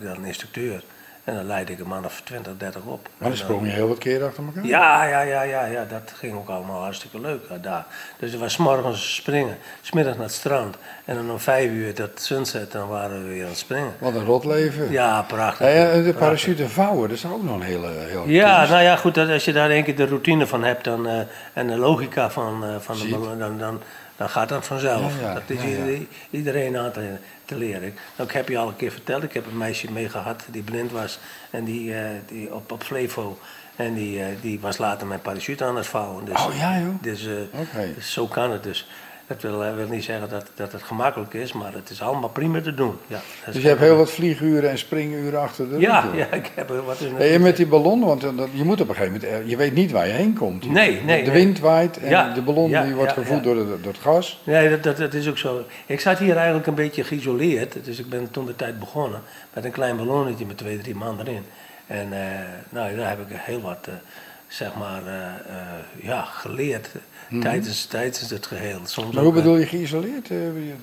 [0.00, 0.82] daar een instructeur.
[1.26, 3.08] En dan leidde ik een man of 20, 30 op.
[3.18, 4.64] Maar dan sprong je heel wat keren achter elkaar?
[4.64, 7.86] ja, ja, ja, ja, ja, dat ging ook allemaal hartstikke leuk daar.
[8.18, 10.76] Dus er was 's morgens springen, smiddags naar het strand.
[11.04, 13.92] En dan om vijf uur dat sunset, dan waren we weer aan het springen.
[13.98, 14.90] Wat een rot leven.
[14.90, 15.72] Ja, prachtig.
[15.74, 17.88] Ja, de parachute vouwen, dat is ook nog een hele...
[17.88, 18.70] hele Ja, kunst.
[18.70, 21.20] nou ja, goed, dat, als je daar één keer de routine van hebt dan, eh,
[21.52, 23.82] en de logica van, eh, van de dan, dan,
[24.16, 25.20] dan gaat dat vanzelf.
[25.20, 27.94] Ja, ja, dat is ja, iedereen aan te, te leren.
[28.16, 30.62] Nou, ik heb je al een keer verteld, ik heb een meisje mee gehad die
[30.62, 31.18] blind was
[31.50, 33.38] en die, eh, die op, op Flevo.
[33.76, 36.24] En die, eh, die was later mijn parachute aan het vouwen.
[36.24, 37.02] Dus, Oh, ja, joh.
[37.02, 38.88] Dus, eh, dus zo kan het dus.
[39.26, 42.28] Dat wil, eh, wil niet zeggen dat, dat het gemakkelijk is, maar het is allemaal
[42.28, 42.98] prima te doen.
[43.06, 43.20] Ja,
[43.52, 45.80] Dus je hebt heel wat vlieguren en springuren achter de rug.
[45.82, 46.98] Ja, ik heb er wat.
[46.98, 49.56] Hey, en met die ballon, want eh, je moet op een gegeven moment, eh, je
[49.56, 50.70] weet niet waar je heen komt.
[50.70, 51.44] Nee, nee, De nee.
[51.44, 53.42] wind waait en Ja, de ballon ja, die wordt gevoed.
[53.44, 54.40] Door, de, door het gas.
[54.44, 55.64] Nee, dat, dat, dat is ook zo.
[55.86, 57.76] Ik zat hier eigenlijk een beetje geïsoleerd.
[57.84, 59.20] Dus ik ben toen de tijd begonnen
[59.52, 61.42] met een klein ballonnetje met twee, drie man erin.
[61.86, 62.18] En eh,
[62.68, 63.88] nou, daar heb ik heel wat,
[64.48, 65.66] zeg maar, eh, eh,
[66.02, 66.88] ja, geleerd
[67.40, 68.78] tijdens, tijdens het geheel.
[68.84, 69.14] Soms Mhm.
[69.14, 70.28] Maar hoe eh, bedoel je geïsoleerd?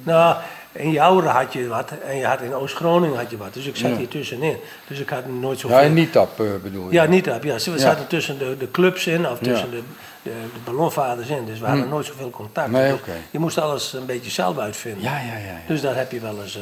[0.03, 0.35] Nou,
[0.71, 3.53] in Jouren had je wat en je had in Oost-Groningen had je wat.
[3.53, 3.97] Dus ik zat Ja.
[3.97, 4.57] hier tussenin.
[4.87, 5.77] Dus ik had nooit zoveel...
[5.77, 6.93] Ja, en niet tap eh, bedoel je?
[6.93, 7.43] Ja, niet op.
[7.43, 7.83] Ja, ze we Ja.
[7.83, 9.75] zaten tussen de, de clubs in of tussen Ja.
[9.75, 9.81] de,
[10.21, 11.45] de, de ballonvaders in.
[11.45, 12.71] Dus we hadden nooit zoveel contact.
[12.71, 13.11] Nee, Dus oké.
[13.31, 15.03] Je moest alles een beetje zelf uitvinden.
[15.03, 15.55] Ja, ja, ja.
[15.67, 16.57] Dus daar heb je wel eens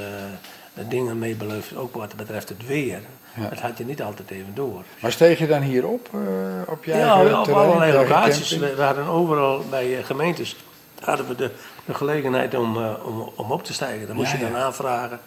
[0.74, 3.00] dingen mee beleefd, ook wat betreft het weer.
[3.34, 3.50] Ja.
[3.50, 4.84] Dat had je niet altijd even door.
[5.00, 8.58] Maar steeg je dan hier op, eh, op je Ja, eigen op terrein, allerlei locaties.
[8.58, 10.56] We, we hadden overal bij eh, gemeentes
[11.04, 11.52] hadden we de,
[11.86, 14.08] de gelegenheid om, eh, om, om op te stijgen.
[14.08, 14.63] Dat moest Ja, je dan ja.
[14.63, 15.20] aanvragen.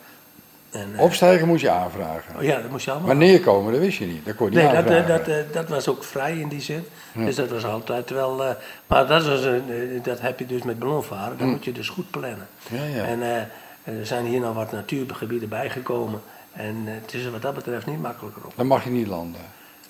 [0.70, 2.36] En, Opstijgen moet je aanvragen.
[2.36, 3.08] oh ja, dat moest je allemaal.
[3.08, 4.24] Maar neerkomen, dat wist je niet.
[4.26, 5.08] Dat kon je niet Nee, dat, aanvragen.
[5.08, 6.84] dat, eh, dat was ook vrij in die zin.
[7.14, 8.56] Dus dat was altijd wel.
[8.86, 9.62] maar dat, was, een,
[10.02, 11.38] dat heb je dus met ballonvaren.
[11.38, 12.48] Dan moet je dus goed plannen.
[12.68, 12.74] Hm.
[12.74, 13.04] Ja, ja.
[13.04, 13.22] En
[13.84, 16.22] er zijn hier nou wat natuurgebieden bijgekomen.
[16.54, 18.52] En eh, het is er wat dat betreft niet makkelijker op.
[18.56, 19.40] Dan mag je niet landen.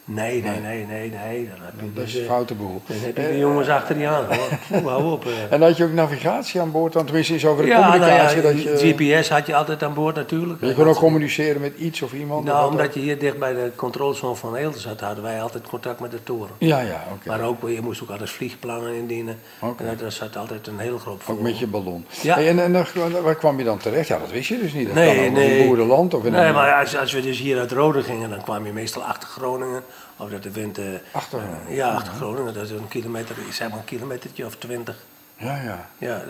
[0.06, 1.48] Nee, nee, nee, nee, nee.
[1.48, 2.82] Dan heb je, Dat is een eh, foute boel.
[2.86, 4.24] dan heb je de jongens achter die aan.
[4.24, 4.80] hoor.
[4.90, 5.24] Hou op.
[5.26, 5.30] eh.
[5.52, 6.94] En had je ook navigatie aan boord?
[6.94, 8.94] Want tenminste is over de Ja, nou communicatie ja, dat je...
[8.94, 10.60] GPS had je altijd aan boord natuurlijk.
[10.60, 12.44] Je kon ook communiceren met iets of iemand?
[12.44, 16.00] Nou, omdat je hier dicht bij de controlezone van Eelde zat, hadden wij altijd contact
[16.00, 16.54] met de toren.
[16.58, 17.28] Ja, ja, oké.
[17.28, 19.38] Maar ook, je moest ook altijd vliegplannen indienen.
[19.60, 22.06] En daar zat altijd een heel groot Ook met je ballon.
[22.22, 22.38] Ja.
[22.38, 22.86] En, en dan-
[23.22, 24.08] waar kwam je dan terecht?
[24.08, 24.86] Ja, dat wist je dus niet.
[24.86, 25.54] Dat Nee, nee.
[25.54, 26.54] in een boerenland of in Nee, een...
[26.54, 29.82] maar als, als we dus hier uit Rode gingen, dan kwam je meestal achter Groningen.
[30.16, 30.78] Of dat de wind...
[30.78, 31.74] eh, Achter eh, Groningen?
[31.74, 32.54] ja, achter Groningen.
[32.54, 34.96] Dat is een kilometer, zeg maar een kilometertje of twintig.
[35.37, 35.88] Ja, ja.
[35.98, 36.22] Ja,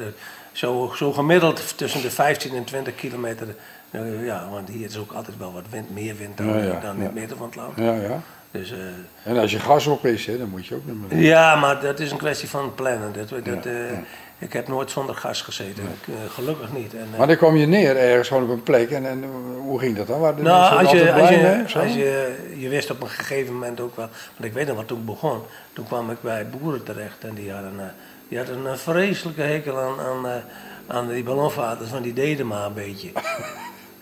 [0.53, 3.49] zo, zo gemiddeld tussen de 15 en 20 kilometer.
[3.91, 6.81] eh, ja, want hier is ook altijd wel wat wind, meer wind dan, Ja, ja,
[6.81, 7.79] dan in het midden van het land.
[7.79, 8.21] Ja, ja.
[8.51, 8.75] Dus,
[9.23, 11.19] En als je gas op is, hè, dan moet je ook beneden.
[11.19, 13.13] ja, maar dat is een kwestie van plannen.
[13.13, 14.03] Dat, dat, Ja, ja.
[14.39, 15.83] Ik heb nooit zonder gas gezeten.
[15.83, 16.95] Ik, eh, gelukkig niet.
[16.95, 18.91] En, eh, Maar dan kwam je neer ergens gewoon op een plek.
[18.91, 19.25] En, en
[19.59, 20.37] hoe ging dat dan?
[20.37, 24.45] De Nou, als je, als, je, als wist op een gegeven moment ook wel, want
[24.45, 25.41] ik weet nog wat toen ik begon,
[25.73, 27.87] toen kwam ik bij boeren terecht en die hadden, eh,
[28.29, 30.43] die hadden een vreselijke hekel aan, aan,
[30.87, 33.11] aan die ballonvaters, want die deden maar een beetje.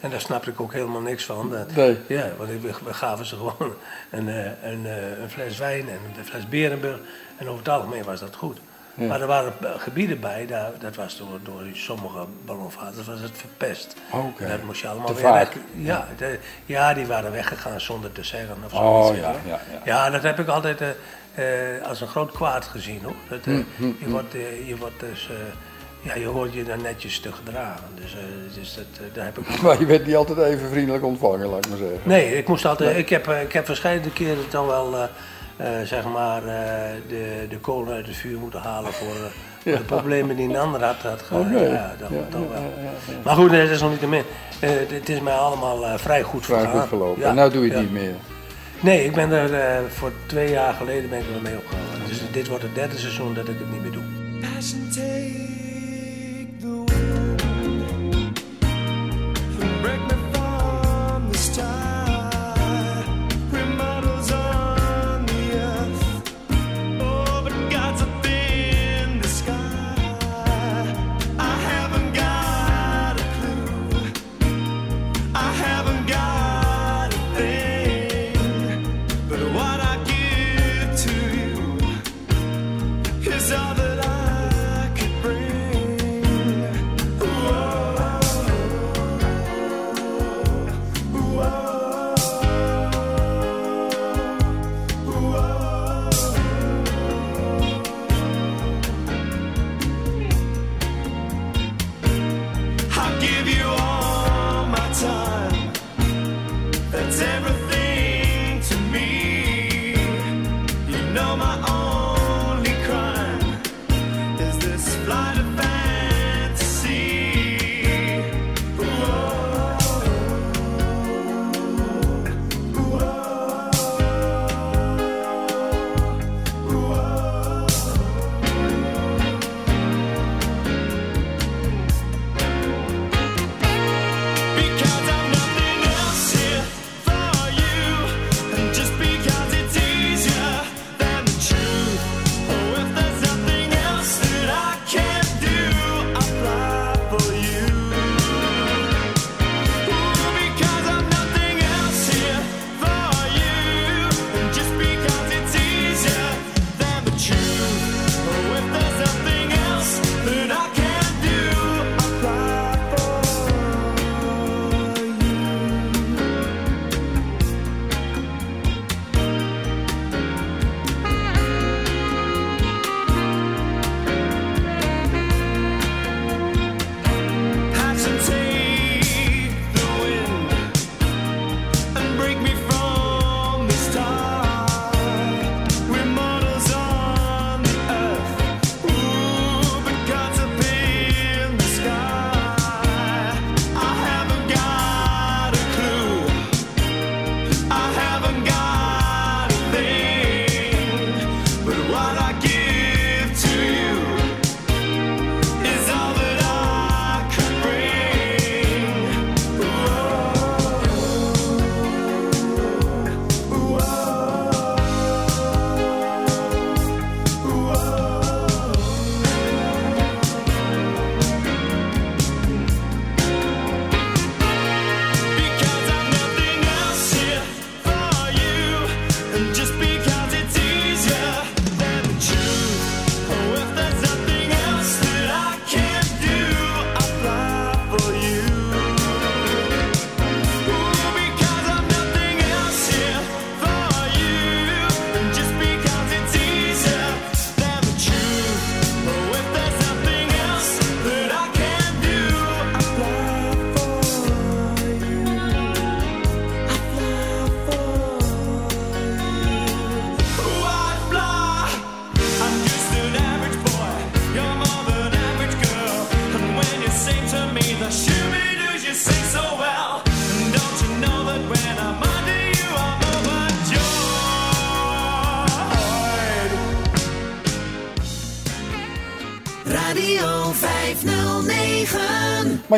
[0.01, 1.51] En daar snapte ik ook helemaal niks van.
[1.51, 1.99] Dat, Nee.
[2.09, 3.75] Ja, want we, gaven ze gewoon
[4.11, 4.27] een,
[4.63, 4.85] een,
[5.23, 6.99] een fles wijn en een fles Berenburg.
[7.37, 8.59] En over het algemeen was dat goed.
[8.95, 9.07] Ja.
[9.07, 13.95] Maar er waren gebieden bij, daar, dat was door, door sommige ballonvaters was het verpest.
[14.11, 14.47] Oké.
[14.49, 15.53] Dat moest je allemaal Te weer vaak.
[15.75, 18.57] Ja, de- ja, die waren weggegaan zonder te zeggen.
[18.65, 19.81] Of Oh, zoiets, ja, ja, ja.
[19.85, 23.01] ja, dat heb ik altijd eh, eh, als een groot kwaad gezien.
[23.03, 23.15] Hoor.
[23.29, 25.29] Dat, eh, Hm, je, wordt, eh, je wordt dus...
[26.01, 27.85] ja, je hoort je dan netjes te gedragen.
[27.95, 28.15] Dus,
[28.55, 31.69] dus dat, daar heb ik Maar je werd niet altijd even vriendelijk ontvangen, laat ik
[31.69, 31.99] maar zeggen.
[32.03, 32.97] Nee, ik moest altijd.
[32.97, 35.09] Ik heb, ik heb verschillende keren dan wel
[35.85, 39.23] zeg maar eh, de, de kolen uit het vuur moeten halen voor, eh,
[39.63, 40.97] voor de problemen die een ander had.
[40.97, 42.49] had ja, dat, Ja, dat ja, wel.
[42.53, 43.13] ja, ja, ja.
[43.23, 44.23] Maar goed, dat is nog niet te min.
[44.61, 47.23] Eh, het is mij allemaal eh, vrij goed Vrij goed gelopen.
[47.23, 47.83] Ja, En nou doe je het ja.
[47.83, 48.15] niet meer.
[48.81, 51.99] Nee, ik ben er eh, voor twee jaar geleden ben ik er mee opgehouden.
[52.09, 54.03] Dus dit wordt het derde seizoen dat ik het niet meer doe.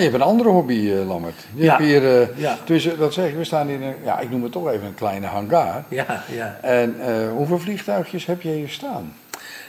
[0.05, 1.45] Je hebt een andere hobby, eh, Lammert.
[1.55, 1.71] Je Ja.
[1.77, 2.59] hebt hier, eh, Ja.
[2.65, 4.95] tussen, dat zeg ik, we staan in een, ja, ik noem het toch even een
[4.95, 5.85] kleine hangar.
[5.89, 6.59] Ja, ja.
[6.63, 9.15] En eh, hoeveel vliegtuigjes heb je hier staan?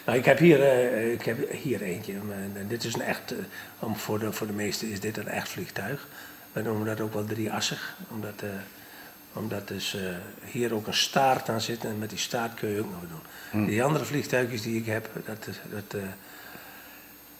[0.05, 2.13] Nou, ik heb hier, eh, ik heb hier eentje.
[2.13, 3.37] eh, en dit is een echt, eh,
[3.79, 6.07] om voor, de, voor de meesten is dit een echt vliegtuig.
[6.53, 7.95] We noemen dat ook wel drieassig.
[8.11, 8.49] Omdat, eh,
[9.33, 10.01] omdat dus eh,
[10.51, 11.83] hier ook een staart aan zit.
[11.85, 13.65] En met die staart kun je ook nog doen.
[13.65, 16.07] Die andere vliegtuigjes die ik heb, dat, dat, eh,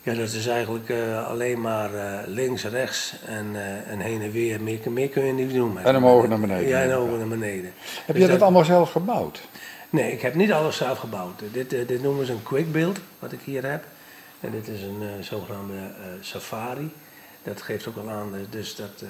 [0.05, 4.31] ja, dat is eigenlijk eh, alleen maar eh, links, rechts en, eh, en heen en
[4.31, 4.61] weer.
[4.61, 5.79] Meer, meer kun je niet doen.
[5.79, 6.67] En omhoog naar beneden.
[6.67, 7.73] Ja, en omhoog naar beneden.
[8.05, 9.41] Heb Dus je dat allemaal zelf gebouwd?
[9.89, 11.41] Nee, ik heb niet alles zelf gebouwd.
[11.51, 13.83] Dit, dit noemen ze een quick build, wat ik hier heb.
[14.39, 15.79] En dit is een zogenaamde
[16.21, 16.91] safari.
[17.43, 19.03] Dat geeft ook wel aan dus dat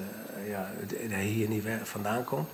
[0.48, 0.72] ja,
[1.10, 2.50] hij hier niet vandaan komt.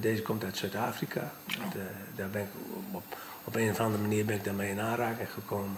[0.00, 1.32] Deze komt uit Zuid-Afrika.
[1.48, 1.80] Eh,
[2.16, 2.48] daar ben ik
[2.92, 3.02] op,
[3.44, 5.76] op een of andere manier ben ik daarmee in aanraking gekomen.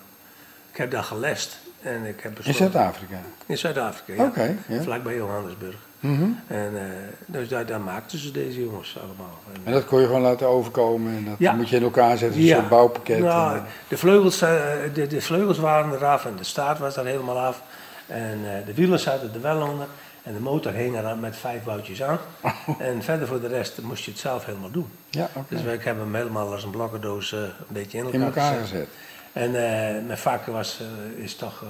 [0.74, 1.58] Ik heb daar gelest.
[1.82, 3.16] En ik heb In besloten- Zuid-Afrika?
[3.46, 4.28] In Zuid-Afrika, ja.
[4.28, 4.82] Oké, ja.
[4.82, 5.74] Vlakbij Johannesburg.
[6.00, 6.24] Mhm.
[6.46, 6.82] En eh,
[7.26, 9.38] dus daar, daar maakten ze deze jongens allemaal.
[9.54, 11.52] En, En dat kon je gewoon laten overkomen en dat Ja.
[11.52, 13.18] moet je in elkaar zetten, een soort bouwpakket.
[13.18, 14.50] Nou, en, de, vleugels, eh,
[14.94, 17.62] de, de vleugels waren eraf en de staart was er helemaal af.
[18.06, 19.86] En eh, de wielen zaten er wel onder.
[20.22, 22.18] En de motor hing er met vijf woutjes aan.
[22.78, 24.88] En verder voor de rest moest je het zelf helemaal doen.
[25.10, 25.54] ja, oké.
[25.54, 28.88] Dus ik heb hem helemaal als een blokkendoos een beetje in elkaar, in elkaar gezet.
[29.34, 31.68] En eh, mijn vak was, eh, is toch eh,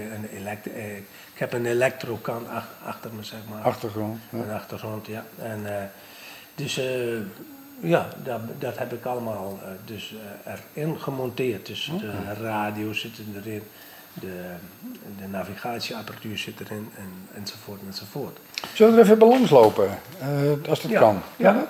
[0.00, 0.28] een,
[0.74, 3.62] eh, ik heb een elektrokant ach- achter me, zeg maar.
[3.62, 4.18] Achtergrond.
[4.30, 4.38] ja.
[4.38, 5.24] Een achtergrond, ja.
[5.42, 5.90] En,
[6.54, 6.80] dus
[7.80, 10.14] ja, dat, dat heb ik allemaal dus,
[10.74, 11.66] erin gemonteerd.
[11.66, 13.62] Dus de radio zit erin,
[14.14, 14.38] de,
[15.18, 18.38] de navigatieapparatuur zit erin, en, enzovoort, enzovoort.
[18.74, 19.28] Zullen we er even bij
[20.20, 21.22] eh, als dat Ja, kan?
[21.36, 21.52] ja.
[21.52, 21.60] Kan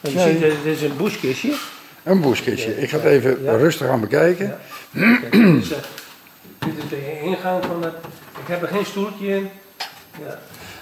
[0.00, 0.12] dat?
[0.12, 1.56] Je Ja, ziet, dit is een buskistje.
[2.04, 2.80] Een boeskistje.
[2.80, 3.56] Ik ga het even Ja.
[3.56, 4.58] rustig aan bekijken.
[4.90, 5.18] Ja.
[5.20, 5.78] Kijk, is, eh,
[6.88, 7.94] de ingang van het...
[8.40, 9.48] Ik heb er geen stoeltje in.
[10.26, 10.38] Ja.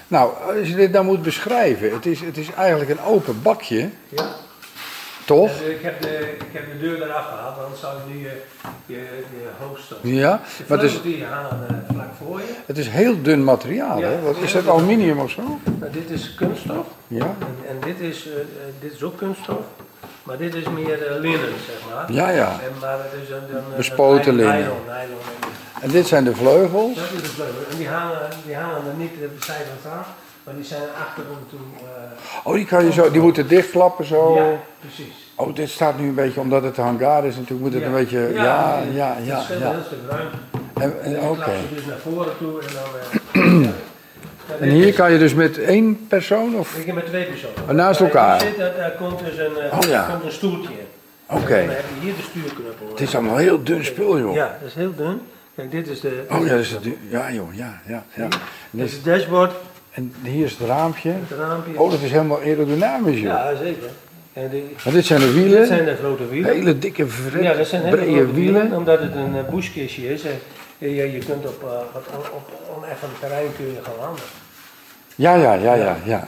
[0.07, 3.89] Nou, als je dit nou moet beschrijven, het is, het is eigenlijk een open bakje,
[4.09, 4.25] ja.
[5.25, 5.61] toch?
[5.61, 8.41] Eh, ik, heb de, ik heb de deur eraf gehaald, anders zou je nu je,
[8.85, 8.95] je,
[9.29, 10.09] je hoofd stoten.
[10.13, 12.53] Ja, De maar het is, vleugels die hangen eh, vlak voor je.
[12.65, 14.07] het is heel dun materiaal, Ja.
[14.07, 14.21] hè?
[14.21, 15.59] Wat, is dat aluminium of zo?
[15.79, 16.85] Nou, dit is kunststof.
[17.07, 17.25] Ja.
[17.39, 18.45] En, en dit, is, eh, eh,
[18.79, 19.61] dit is ook kunststof.
[20.23, 22.11] Maar dit is meer eh, linnen, zeg maar.
[22.11, 22.49] Ja, ja.
[22.51, 24.55] En, maar het is een, een, een Bespoten een linnen.
[24.57, 25.19] Nylon, nylon.
[25.81, 26.95] En dit zijn de vleugels.
[26.95, 27.61] Dat is de vleugel.
[27.71, 30.05] En die hangen, die hangen er niet de zijkant aan,
[30.43, 31.59] maar die zijn achterom toe.
[31.77, 34.35] eh, Oh, die, kan je zo, die moeten dichtklappen zo.
[34.35, 34.45] Ja,
[34.79, 35.13] precies.
[35.35, 37.87] Oh, dit staat nu een beetje, omdat het hangar is natuurlijk, moet het Ja.
[37.87, 39.37] een beetje, ja, ja, ja, ja.
[39.49, 40.35] een heel stuk ruimte.
[40.73, 43.43] En, en, En dan klap je dus naar voren toe en dan...
[43.43, 43.69] eh,
[44.59, 46.77] En dit hier kan je dus met één persoon of?
[46.77, 47.55] Ik heb met twee personen.
[47.69, 48.39] Oh, naast elkaar?
[48.41, 50.07] Zit, daar, daar komt dus een, eh, Oh, ja.
[50.11, 50.69] komt een stoeltje.
[51.29, 51.53] Oké.
[51.53, 52.87] En dan heb je hier de stuurknuppel.
[52.89, 54.35] Het is allemaal heel dun spul, joh.
[54.35, 55.21] Ja, dat is heel dun.
[55.55, 56.23] Kijk, dit is de...
[56.29, 56.75] Oh ja, dat is
[57.09, 58.27] ja joh, ja, ja, ja.
[58.27, 58.39] Dit
[58.71, 59.51] dit is het dashboard,
[59.91, 61.09] en hier is het raampje.
[61.09, 61.79] het raampje.
[61.79, 63.23] Oh, dat is helemaal aerodynamisch, joh.
[63.23, 63.89] Ja, zeker.
[64.33, 66.53] En die, Maar dit zijn de dit wielen, zijn de grote wielen.
[66.53, 68.73] hele dikke, vre- ja, dat zijn hele brede wielen, wielen.
[68.77, 70.21] omdat het een uh, bushkistje is.
[70.89, 74.23] Je, je, kunt op, uh, op, op oneffen terrein kun je gaan landen.
[75.15, 76.27] Ja, ja, ja, ja, ja.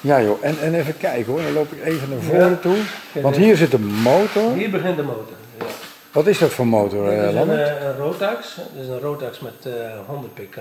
[0.00, 2.56] Ja joh, en, en even kijken hoor, dan loop ik even naar voren Ja.
[2.56, 2.76] toe.
[3.22, 4.52] Want hier zit de motor.
[4.52, 5.36] Hier begint de motor.
[5.58, 5.64] Ja.
[6.12, 7.68] Wat is dat voor motor, Dit eh, is een, Lambert?
[7.78, 8.54] eh, een Rotax.
[8.74, 9.72] Dit is een Rotax met eh
[10.06, 10.56] 100 pk.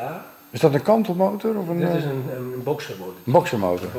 [0.49, 2.53] Is dat een kantelmotor of een, Dit eh, is een, een?
[2.55, 2.63] Een
[3.23, 3.89] boxermotor.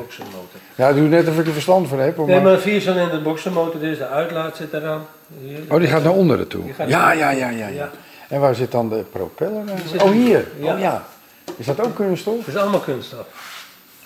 [0.75, 2.15] Ja, doe net of ik er verstand van heb.
[2.15, 5.05] hoor, Nee, maar- maar een viercilinder boxermotor, dit is de uitlaat zit eraan.
[5.41, 5.59] Hier.
[5.69, 6.63] Oh, die gaat naar onderen toe.
[6.77, 7.67] Naar- ja, ja, ja, ja.
[7.67, 7.89] Ja.
[8.29, 9.63] En waar zit dan de propeller?
[10.01, 10.47] Oh, hier.
[10.59, 10.73] Ja.
[10.73, 11.05] Oh ja.
[11.57, 12.37] Is dat ook kunststof?
[12.45, 13.25] Het is allemaal kunststof.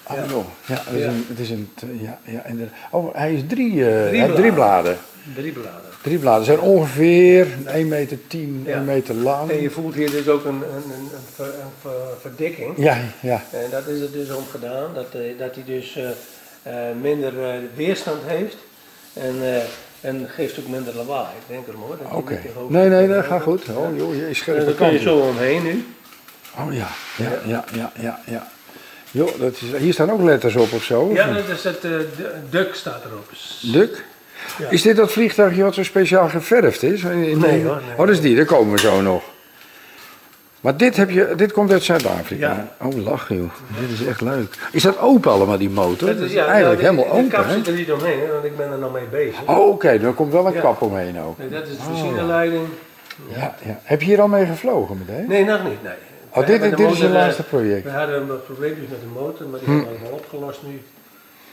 [0.07, 0.23] Oh Ja.
[0.29, 0.45] joh.
[0.65, 1.69] Ja, het is een, het is een
[2.01, 2.75] ja, ja, inderdaad.
[2.91, 4.97] Oh, hij is drie, eh, Drie hij heeft drie bladen.
[5.35, 5.81] Drie bladen.
[6.01, 6.45] Drie bladen.
[6.45, 8.73] Zijn ongeveer 1 meter 10, Ja.
[8.75, 9.49] 1 meter lang.
[9.49, 10.61] En je voelt hier dus ook een, een,
[10.93, 12.73] een, een, ver- een ver- verdikking.
[12.77, 13.41] Ja, ja.
[13.51, 15.99] En dat is er dus om gedaan, dat, eh, dat hij dus
[16.63, 17.33] eh, minder
[17.75, 18.55] weerstand heeft.
[19.13, 19.35] En,
[20.03, 21.27] en geeft ook minder lawaai.
[21.37, 21.97] Ik denk er hoor.
[22.11, 22.39] Oké.
[22.55, 23.69] hoog Nee, nee, dat gaat goed.
[23.69, 24.65] Oh joh, je is En scherp.
[24.65, 25.85] dan kun je zo omheen nu.
[26.59, 26.87] Oh ja,
[27.17, 28.19] ja, ja, ja, ja.
[28.25, 28.51] ja.
[29.11, 31.09] Joh, dat is, hier staan ook letters op of zo.
[31.13, 31.91] Ja, dat is het uh,
[32.49, 33.29] Duk staat erop.
[33.61, 34.03] Duk?
[34.57, 34.69] Ja.
[34.69, 37.03] Is dit dat vliegtuigje wat zo speciaal geverfd is?
[37.03, 37.63] Nee, hoor, nee.
[37.91, 39.23] oh, dat is die, daar komen we zo nog.
[40.63, 42.67] Maar dit, heb je, dit komt uit Zuid-Afrika?
[42.81, 43.49] Oh, lach joh.
[43.79, 44.57] Dit is echt leuk.
[44.71, 46.07] Is dat open allemaal, die motor?
[46.07, 48.31] Dat is, ja, eigenlijk nou, helemaal de, De open, kap zit er niet omheen, hè,
[48.31, 49.41] want ik ben er nog mee bezig.
[49.45, 50.61] Oh, oké, dan komt wel een Ja.
[50.61, 51.37] kap omheen ook.
[51.37, 52.61] Nee, dat is de Oh.
[53.35, 53.79] Ja, ja.
[53.83, 55.27] Heb je hier al mee gevlogen meteen?
[55.27, 55.93] Nee, nog niet, nee.
[56.29, 57.83] Oh, dit, dit is je motor, eh, laatste project.
[57.83, 59.75] We hadden wat probleempjes met de motor, maar die Hm.
[59.75, 60.81] hebben we allemaal opgelost nu.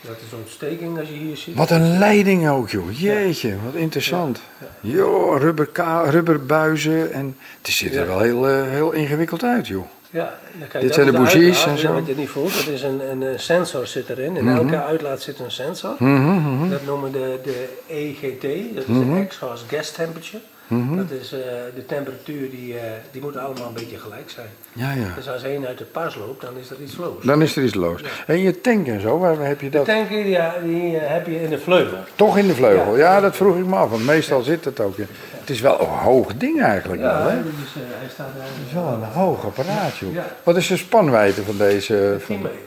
[0.01, 1.55] Dat is een ontsteking als je hier ziet.
[1.57, 3.01] Wat een leiding ook, joh.
[3.01, 4.41] Jeetje, wat interessant.
[4.81, 5.69] Joh, rubber
[6.11, 9.85] rubberbuizen en het ziet er wel heel, eh, heel ingewikkeld uit, joh.
[10.11, 12.03] Ja, kijk, Dit dat zijn de bougies en zo?
[12.07, 14.37] Je niet voelt, dat is een, een, eh, sensor zit erin.
[14.37, 14.57] In Mhm.
[14.57, 15.95] elke uitlaat zit een sensor.
[15.99, 19.15] Mhm, Dat noemen de, de EGT, dat is Mhm.
[19.15, 20.43] de exhaust gas temperature.
[20.71, 20.97] Mhm.
[20.97, 21.39] Dat is eh,
[21.75, 24.47] de temperatuur, die, eh, die moet allemaal een beetje gelijk zijn.
[24.73, 25.15] Ja, ja.
[25.17, 27.25] Dus als één uit de pas loopt, dan is er iets los.
[27.25, 28.01] Dan is er iets los.
[28.27, 29.87] En je tank en zo, waar heb je De dat?
[29.87, 31.99] tank die, ja, die eh, heb je in de vleugel.
[32.15, 32.97] Toch in de vleugel?
[32.97, 35.07] Ja, dat vroeg ik me af, want meestal zit het ook in.
[35.41, 37.29] Het is wel een hoog ding eigenlijk wel, hè?
[37.29, 37.43] eh,
[37.75, 38.27] hij staat.
[38.35, 40.13] Het is wel een hoog apparaat, joh.
[40.15, 40.27] Ja.
[40.43, 42.15] Wat is de spanwijdte van deze?
[42.17, 42.37] 10 Van...
[42.43, 42.59] meter.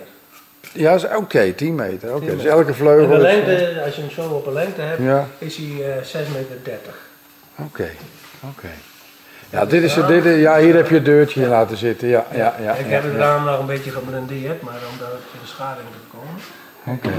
[0.73, 2.15] Ja, is- oké, 10 meter.
[2.15, 3.03] Oké, 10 dus elke vleugel...
[3.13, 5.27] En de lengte, als je hem zo op een lengte hebt, Ja.
[5.37, 7.02] is hij eh 6 meter 30.
[7.55, 7.89] Oké,
[8.49, 8.67] oké.
[9.49, 12.07] Ja, dit is, dit, is- ja, hier heb je het deurtje laten zitten.
[12.07, 12.73] Ja, ja, ja.
[12.73, 13.17] ik ja, heb het ja.
[13.17, 16.41] raam nog een beetje gebrandeerd, maar omdat het de schade in te komen.
[16.97, 17.09] Oké.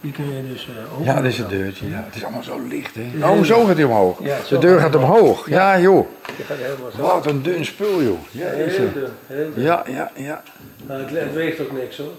[0.00, 1.14] Die kun je, dus eh openen.
[1.14, 1.88] Ja, dat is het deurtje.
[1.88, 2.02] Ja.
[2.06, 3.10] Het is allemaal zo licht, hè?
[3.14, 3.30] Ja.
[3.32, 4.18] Oh, zo gaat hij omhoog.
[4.22, 5.48] Ja, De deur gaat omhoog.
[5.48, 6.06] Ja, joh.
[6.36, 7.02] Je gaat helemaal zo.
[7.02, 8.18] Wat een dun spul, joh.
[8.30, 8.76] Jezus.
[8.76, 9.64] Heel dun, heel dun.
[9.64, 10.42] Ja, ja, ja.
[10.86, 12.12] Maar het, het weegt ook niks hoor.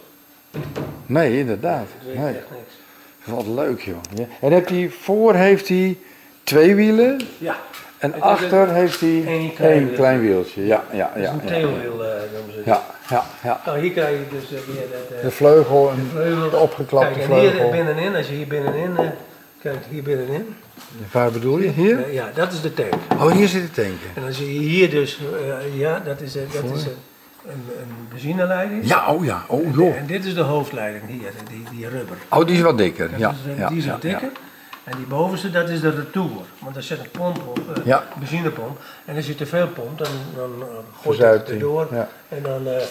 [1.06, 1.88] Nee, inderdaad.
[1.98, 2.34] Het weegt Nee.
[2.36, 2.74] echt niks.
[3.24, 3.98] Wat leuk, joh.
[4.16, 4.26] Ja.
[4.42, 5.98] En heeft hij, voor heeft hij
[6.48, 7.56] twee wielen Ja,
[7.98, 9.96] en achter heeft hij één klein wieltje.
[9.96, 10.66] klein wieltje.
[10.66, 11.32] Ja, ja, dat is ja.
[11.32, 11.48] een ja.
[11.48, 12.66] tailwheel eh, noemen ze het.
[12.66, 13.62] Ja, ja, ja.
[13.66, 15.18] Nou, hier krijg je dus eh, weer dat...
[15.18, 16.50] eh, De vleugel en vleugel.
[16.50, 17.70] de opgeklapte Kijk, en hier vleugel.
[17.72, 19.06] binnenin, als je hier binnenin, eh,
[19.62, 20.56] kijk hier binnenin.
[21.12, 21.70] Waar bedoel je?
[21.70, 22.04] Hier?
[22.06, 22.94] Eh, ja, dat is de tank.
[23.14, 24.26] Oh, hier zit het tanken.
[24.28, 26.92] En zie je hier dus, eh, ja, dat is, eh, dat is een,
[27.48, 28.88] een, benzineleiding.
[28.88, 29.44] Ja, oh ja.
[29.48, 29.96] Oh, joh.
[29.96, 32.18] En dit is de hoofdleiding hier, die, die rubber.
[32.30, 33.10] Oh, die is wat dikker.
[33.12, 34.30] Dat Ja, is, eh, ja, die is ja, wat dikker.
[34.90, 36.30] En die bovenste, dat is de retour.
[36.60, 38.04] Want daar zit een pomp op, eh, Ja.
[38.20, 38.80] benzinepomp.
[39.06, 40.66] En als je te veel pompt, dan, dan uh,
[41.04, 41.88] gooit het erdoor.
[41.92, 42.10] ja.
[42.30, 42.82] En dan eh,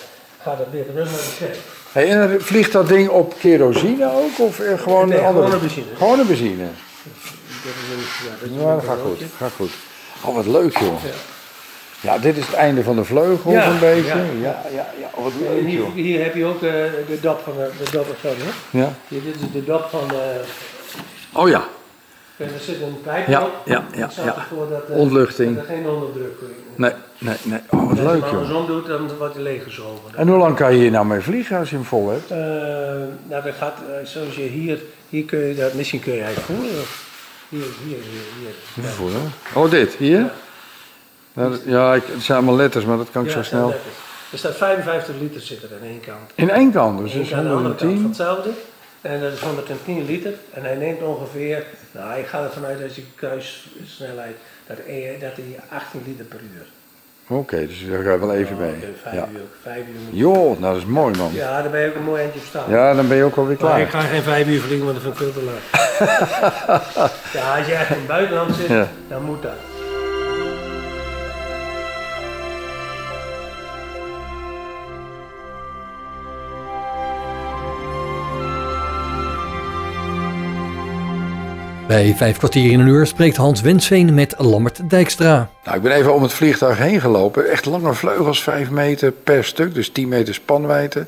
[0.42, 1.58] gaat het weer terug naar de.
[1.92, 4.38] Hey, en dan vliegt dat ding op kerosine ook?
[4.38, 5.46] Of eh, gewoon Nee, een andere?
[5.46, 5.86] gewoon een benzine.
[5.96, 6.64] Gewoon een benzine.
[6.64, 9.22] Dat is een, ja, dat is Ja, dat een gaat goed.
[9.36, 9.70] Gaat goed.
[10.24, 10.94] Oh, wat leuk, joh.
[12.00, 12.18] Ja.
[12.18, 14.08] Dit is het einde van de vleugel Ja, een beetje.
[14.08, 14.16] ja.
[14.40, 15.08] Ja, ja, ja.
[15.14, 16.70] Oh, wat leuk, hier, hier heb je ook eh,
[17.08, 18.36] de dop van de, de dop, sorry.
[18.38, 18.78] hè.
[18.78, 18.92] Ja.
[19.08, 20.40] Hier, dit is de dop van de,
[21.32, 21.64] Oh ja.
[22.36, 23.50] En er zit een pijp Ja, op.
[23.64, 24.36] ja, ja, ja.
[24.36, 25.54] ervoor dat, eh, Ontluchting.
[25.56, 26.46] dat er geen onderdruk is.
[26.74, 27.60] Nee, nee, nee.
[27.70, 28.30] Oh, wat Als je leuk, hem joh.
[28.38, 30.10] andersom doet, dan wordt hij leeggezogen.
[30.16, 32.30] En hoe lang kan je hier nou mee vliegen als je hem vol hebt?
[32.30, 32.36] Eh,
[33.28, 34.78] nou, dat gaat eh, zoals je hier,
[35.08, 36.82] hier kun je dat, misschien kun je eigenlijk voelen.
[37.48, 38.52] Hier, hier, hier.
[38.74, 38.84] hier.
[38.90, 39.32] Voelen.
[39.54, 40.30] Oh, dit, hier?
[41.32, 43.74] Ja, dat- ja ik, het zijn allemaal letters, maar dat kan ik Ja, zo snel.
[44.32, 46.30] Er staat 55 liter zit er aan één kant.
[46.34, 48.08] In één kant, dus dat is aan de andere kant van 110.
[48.08, 48.50] hetzelfde.
[49.06, 50.32] En dat is 110 liter.
[50.52, 54.36] En hij neemt ongeveer, nou ik ga ervan uit als je kruissnelheid,
[54.66, 56.66] dat, hij- dat hij 18 liter per uur.
[57.28, 58.74] Oké, dus daar ga je wel even Oh, mee.
[59.02, 59.28] vijf Ja.
[59.32, 60.18] uur, vijf uur.
[60.18, 61.32] Joh, nou dat is mooi man.
[61.32, 62.70] Ja, daar ben je ook een mooi eindje op staan.
[62.70, 64.02] Ja, dan ben je ook alweer Maar ik klaar.
[64.02, 65.58] ga geen vijf uur vliegen, want dat vind ik veel te lang.
[67.32, 68.88] ja, als je echt in het buitenland zit, Ja.
[69.08, 69.52] dan moet dat.
[81.86, 85.48] Bij vijf kwartier in een uur spreekt Hans Wensveen met Lammert Dijkstra.
[85.64, 87.50] Nou, ik ben even om het vliegtuig heen gelopen.
[87.50, 91.06] Echt lange vleugels, 5 meter per stuk, dus 10 meter spanwijdte.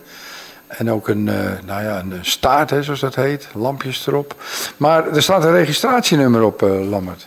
[0.67, 1.35] En ook een, eh,
[1.67, 3.49] nou ja, een staart, hè, zoals dat heet.
[3.55, 4.35] Lampjes erop.
[4.77, 7.27] Maar er staat een registratienummer op, eh Lammert.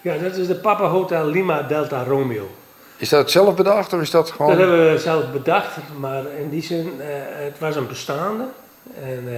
[0.00, 2.50] Ja, dat is de Papa Hotel Lima Delta Romeo.
[2.96, 4.58] Is dat zelf bedacht of is dat Dat gewoon...
[4.58, 7.06] hebben we zelf bedacht, maar in die zin, eh,
[7.44, 8.44] het was een bestaande.
[9.02, 9.32] En eh,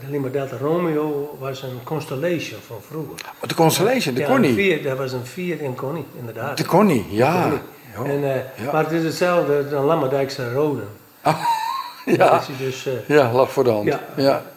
[0.00, 3.12] de Lima Delta Romeo was een Constellation van vroeger.
[3.12, 4.54] Oh, de Constellation, de Ja, Connie.
[4.54, 6.56] Vier, dat was een Fiat in Connie, inderdaad.
[6.56, 7.42] De Connie, ja.
[7.42, 7.60] Connie.
[7.98, 8.72] Oh, En, eh, ja.
[8.72, 10.82] Maar het is hetzelfde dan Lammerdijkse Rode.
[11.22, 11.36] Dat
[12.16, 12.40] ja.
[12.40, 13.86] is dus, eh, ja, lag voor de hand.
[13.86, 14.00] Ja.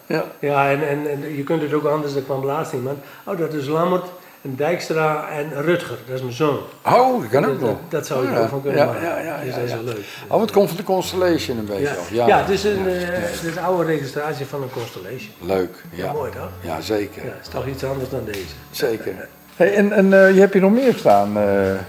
[0.08, 0.70] Ja, ja.
[0.70, 2.98] en, en, en je kunt het ook anders, dat kwam laatst iemand.
[3.24, 4.06] Oh, dat is Lammert,
[4.46, 6.58] en Dijkstra en Rutger, dat is mijn zoon.
[6.86, 7.70] Oh, dat kan ook Dat, nog.
[7.70, 8.40] dat, dat zou er ja.
[8.40, 9.02] ook van kunnen Ja, maken.
[9.04, 9.76] ja, ja, dus ja, dat is ja.
[9.76, 10.06] wel leuk.
[10.28, 12.28] Oh, het komt van de Constellation een beetje Ja, ja.
[12.28, 15.32] Ja, het is een, eh, het is een oude registratie van een Constellation.
[15.40, 16.12] Leuk, ja.
[16.12, 16.50] Mooi toch?
[16.62, 17.26] Ja, zeker.
[17.26, 18.54] Ja, is toch iets anders dan deze.
[18.72, 19.14] Zeker.
[19.56, 21.38] Hey, en en eh, je hebt hier nog meer staan.
[21.38, 21.44] eh.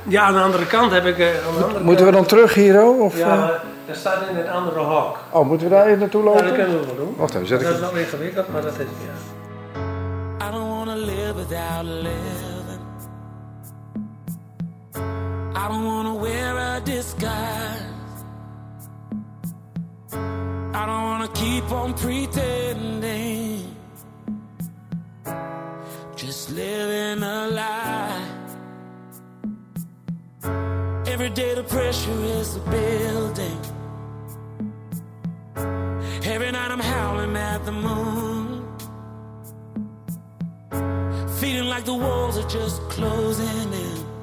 [0.09, 1.19] Ja, aan de andere kant heb ik...
[1.19, 4.37] eh, aan de andere moeten we dan terug hier, oh, Of, Ja, dat staat in
[4.37, 5.19] een andere hok.
[5.31, 6.45] Oh, moeten we daar even naartoe Ja, lopen?
[6.45, 7.15] dat kunnen we wel doen.
[7.17, 9.15] Wacht even, zet ik Dat is het- wel ingewikkeld, maar dat is ja.
[10.49, 12.46] I don't wanna live without living.
[15.67, 17.83] I don't wanna wear a disguise.
[20.13, 23.75] I don't wanna keep on pretending.
[26.15, 28.23] Just living a lie.
[31.09, 33.61] Every day the pressure is a building.
[36.33, 38.69] Every night I'm howling at the moon.
[41.41, 44.16] Feeling like the walls are just closing in.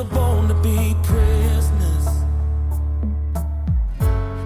[0.00, 2.06] Are born to be prisoners,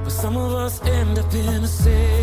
[0.02, 2.13] but some of us end up in a cell.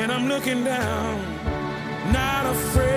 [0.00, 1.20] And I'm looking down,
[2.10, 2.89] not afraid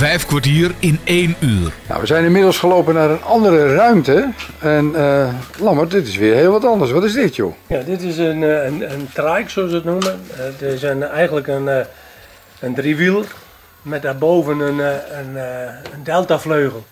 [0.00, 1.72] Vijf kwartier in één uur.
[1.88, 4.32] Nou, we zijn inmiddels gelopen naar een andere ruimte.
[4.58, 6.90] En eh Lammert, dit is weer heel wat anders.
[6.90, 7.54] Wat is dit, joh?
[7.66, 10.20] Ja, dit is een, eh, een, een trike, zoals ze het noemen.
[10.30, 11.86] Het is een, eigenlijk een, eh,
[12.60, 13.24] een driewieler
[13.82, 16.84] met daarboven een, eh, een, eh, een deltavleugel.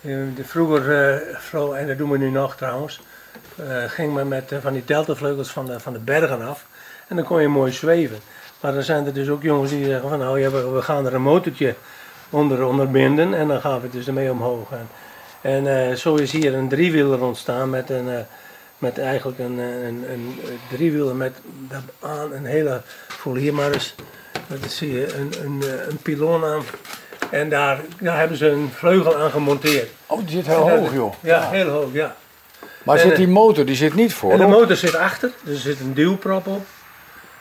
[0.00, 0.90] Eh, de vroeger,
[1.52, 3.00] eh, en dat doen we nu nog trouwens,
[3.56, 6.66] eh, ging men met eh, van die deltavleugels van de, van de bergen af.
[7.08, 8.18] En dan kon je mooi zweven.
[8.60, 11.14] Maar dan zijn er dus ook jongens die zeggen van nou ja, we gaan er
[11.14, 11.74] een motortje
[12.30, 14.70] onder, onder binden en dan gaan we dus ermee omhoog.
[14.70, 14.88] En,
[15.40, 18.08] en eh, zo is hier een driewieler ontstaan met een...
[18.08, 18.20] eh,
[18.80, 21.36] met eigenlijk een, eh, een, een, driewieler met
[22.00, 23.94] aan een hele, voel hier maar eens,
[24.46, 26.62] dat zie je, een, een, een piloon aan.
[27.30, 29.90] En daar, daar hebben ze een vleugel aan gemonteerd.
[30.06, 31.14] Oh, die zit heel hoog, joh.
[31.20, 32.16] Ja, heel hoog, ja.
[32.82, 34.32] Maar En, zit die motor, die zit niet voor.
[34.32, 36.66] En de motor zit achter, dus er zit een duwprop op.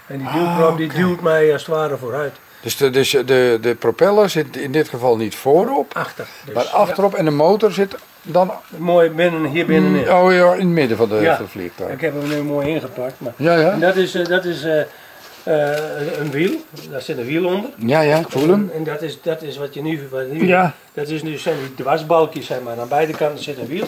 [0.08, 2.36] En die duwprop die duwt mij als het ware vooruit.
[2.62, 6.28] Dus, de, dus de, de propeller zit in dit geval niet voorop, Achter.
[6.45, 7.14] Dus, maar achterop.
[7.14, 10.14] En de motor zit dan mooi binnen, hier binnenin.
[10.14, 11.36] oh, ja, in het midden van de, Ja.
[11.36, 11.91] van het vliegtuig.
[11.91, 13.14] Ik heb hem nu mooi ingepakt.
[13.20, 13.76] Maar Ja, ja.
[13.76, 14.80] Dat is, eh, dat is eh,
[15.43, 16.51] eh, een wiel,
[16.91, 17.70] daar zit een wiel onder.
[17.78, 18.72] Ja, ja, ik voel hem.
[18.76, 20.74] En, dat, is, dat is wat je nu, wat nu Ja.
[20.93, 22.80] dat is nu zijn die dwarsbalkjes, zeg maar.
[22.80, 23.88] Aan beide kanten zit een wiel.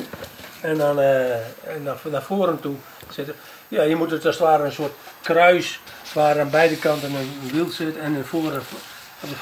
[0.61, 2.75] En dan en naar, naar voren toe
[3.09, 3.35] zit er,
[3.67, 4.91] ja, je moet het als het ware een soort
[5.21, 5.79] kruis
[6.13, 8.61] waar aan beide kanten een wiel zit en een voren.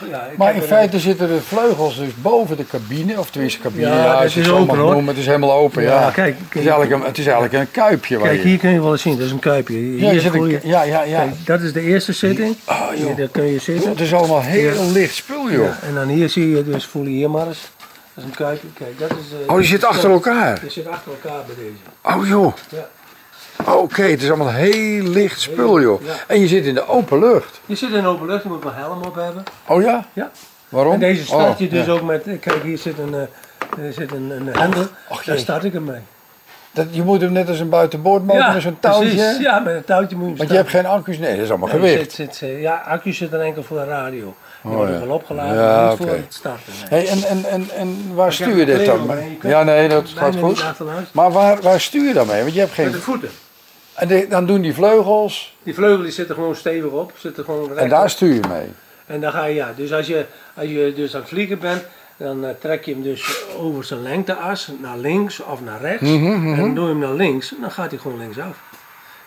[0.10, 3.88] Ja, Maar in een- feite zitten de vleugels dus boven de cabine, of tenminste cabine,
[3.88, 4.92] Ja, ja, het is het zo open, hoor.
[4.92, 6.02] noemen, het is helemaal open, ja.
[6.02, 8.18] Ja, kijk, het, is eigenlijk een, het is eigenlijk een kuipje.
[8.18, 9.74] waar Kijk, je- hier kun je wel eens zien, dat is een kuipje.
[9.76, 11.20] Hier ja, zit een, je- ja, ja, ja.
[11.20, 12.56] Kijk, dat is de eerste zitting.
[12.68, 12.90] Oh.
[12.90, 13.90] Hier, daar kun je zitten.
[13.90, 15.68] Het is allemaal heel licht spul, joh.
[15.88, 17.62] En dan hier zie je dus, voel je hier maar eens.
[18.14, 18.68] Dat is een kuipje.
[18.74, 19.16] Kijk, dat is...
[19.46, 20.60] eh, Oh, die zit achter elkaar.
[20.60, 22.18] Die zit achter elkaar bij deze.
[22.20, 22.54] Oh, joh.
[22.70, 22.88] Ja.
[23.66, 26.02] Oké, het is allemaal heel licht spul, joh.
[26.02, 26.14] Ja.
[26.28, 27.62] En je zit in de open lucht.
[27.66, 29.44] Je zit in open lucht, je moet wel helm op hebben.
[29.68, 30.06] Oh ja?
[30.14, 30.32] Ja.
[30.70, 30.94] Waarom?
[30.94, 31.92] En deze start je Oh, dus ja.
[31.92, 35.38] ook met, kijk hier zit een, eh, er zit een, een hendel, daar jee.
[35.38, 36.00] start ik hem mee.
[36.72, 39.10] Dat, je moet hem net als een buitenboordmotor met zo'n touwtje.
[39.16, 39.38] precies.
[39.40, 41.18] Ja, met een touwtje moet je Want je hebt geen accu's.
[41.18, 42.12] Nee, dat is allemaal Nee, gewicht.
[42.12, 44.34] zit, zit, ja, accu zit er enkel voor de radio.
[44.64, 45.00] Die Oh, wordt ja.
[45.00, 46.74] wel opgeladen, Ja, niet voor het starten.
[46.90, 47.00] nee.
[47.06, 49.38] Hey, en, en, en, en waar Ik stuur je dit dan mee.
[49.42, 50.64] Ja, nee, dat gaat goed.
[51.12, 52.42] Maar waar, waar stuur je dan mee?
[52.42, 52.96] Want je hebt Met geen...
[52.96, 53.30] de voeten.
[54.00, 57.44] En dan doen die vleugels Die vleugel die zit er gewoon stevig op, zit er
[57.44, 58.10] gewoon en daar op.
[58.10, 58.68] stuur je mee.
[59.06, 61.84] En dan ga je, ja, dus als je, als je dus aan het vliegen bent,
[62.18, 66.10] dan eh, trek je hem dus over zijn lengteas naar links of naar rechts.
[66.10, 68.58] Mhm, En doe je hem naar links, dan gaat hij gewoon linksaf.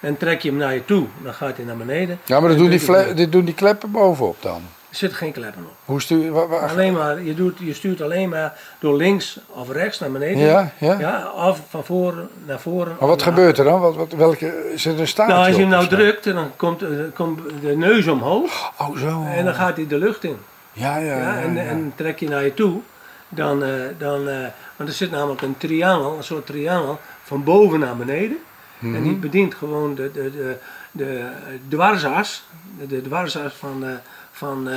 [0.00, 2.18] En trek je hem naar je toe, dan gaat hij naar beneden.
[2.24, 4.62] Ja, maar dat En doen die, dit doen die kleppen bovenop dan.
[4.92, 5.72] Er zitten geen kleppen op.
[5.84, 9.98] Hoe stuur wa- Alleen maar, je, doet, je stuurt alleen maar door links of rechts
[9.98, 10.38] naar beneden.
[10.38, 11.30] Ja, ja.
[11.30, 12.96] of van voren naar voren.
[13.00, 13.80] Maar wat gebeurt er dan?
[13.80, 16.82] Wat, wat, welke, is het een staartje Nou, als je hem nou drukt, dan komt,
[16.82, 18.72] eh, komt de neus omhoog.
[18.78, 19.24] Oh, zo.
[19.24, 20.36] En dan gaat hij de lucht in.
[20.72, 21.40] Ja, ja, Ja, ja.
[21.40, 21.62] en, ja.
[21.62, 22.80] en trek je naar je toe,
[23.28, 24.36] dan, eh, dan eh,
[24.76, 28.36] want er zit namelijk een triangel, een soort triangel, van boven naar beneden.
[28.78, 28.94] Mhm.
[28.94, 30.56] En die bedient gewoon de, de, de,
[30.92, 31.24] de
[31.68, 32.44] dwarsas,
[32.78, 33.90] de, de dwarsas van, eh,
[34.42, 34.76] van, eh,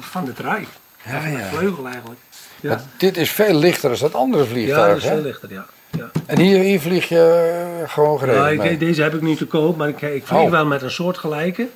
[0.00, 0.66] van de trein.
[1.04, 1.44] Ja, van de ja.
[1.44, 2.20] vleugel eigenlijk.
[2.60, 5.14] Ja, Maar dit is veel lichter dan dat andere ja vliegtuig, dat is hè?
[5.14, 5.66] veel lichter, ja.
[5.90, 6.10] ja.
[6.26, 8.76] En hier, hier vlieg je gewoon gereden Ja, ik- mee?
[8.78, 10.50] deze heb ik nu te koop, maar ik, ik vlieg Oh.
[10.50, 11.68] wel met een soortgelijke.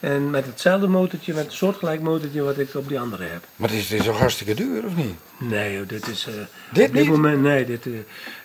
[0.00, 3.42] En met hetzelfde motortje, met een soortgelijk motortje wat ik op die andere heb.
[3.56, 5.14] Maar het is, het is toch hartstikke duur, of niet?
[5.38, 6.26] Nee, joh, dit is.
[6.28, 6.34] eh,
[6.72, 7.10] Dit op dit niet?
[7.10, 7.92] moment, nee, dit, eh,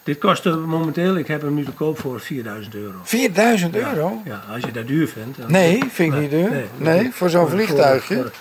[0.03, 2.97] dit kost momenteel, ik heb hem nu te koop voor 4000 euro.
[3.03, 4.21] 4000 euro?
[4.25, 5.37] Ja, als je dat duur vindt.
[5.37, 6.51] dan- Nee, vind ik niet duur.
[6.77, 8.15] Nee, voor zo'n vliegtuigje?
[8.15, 8.31] Voor, voor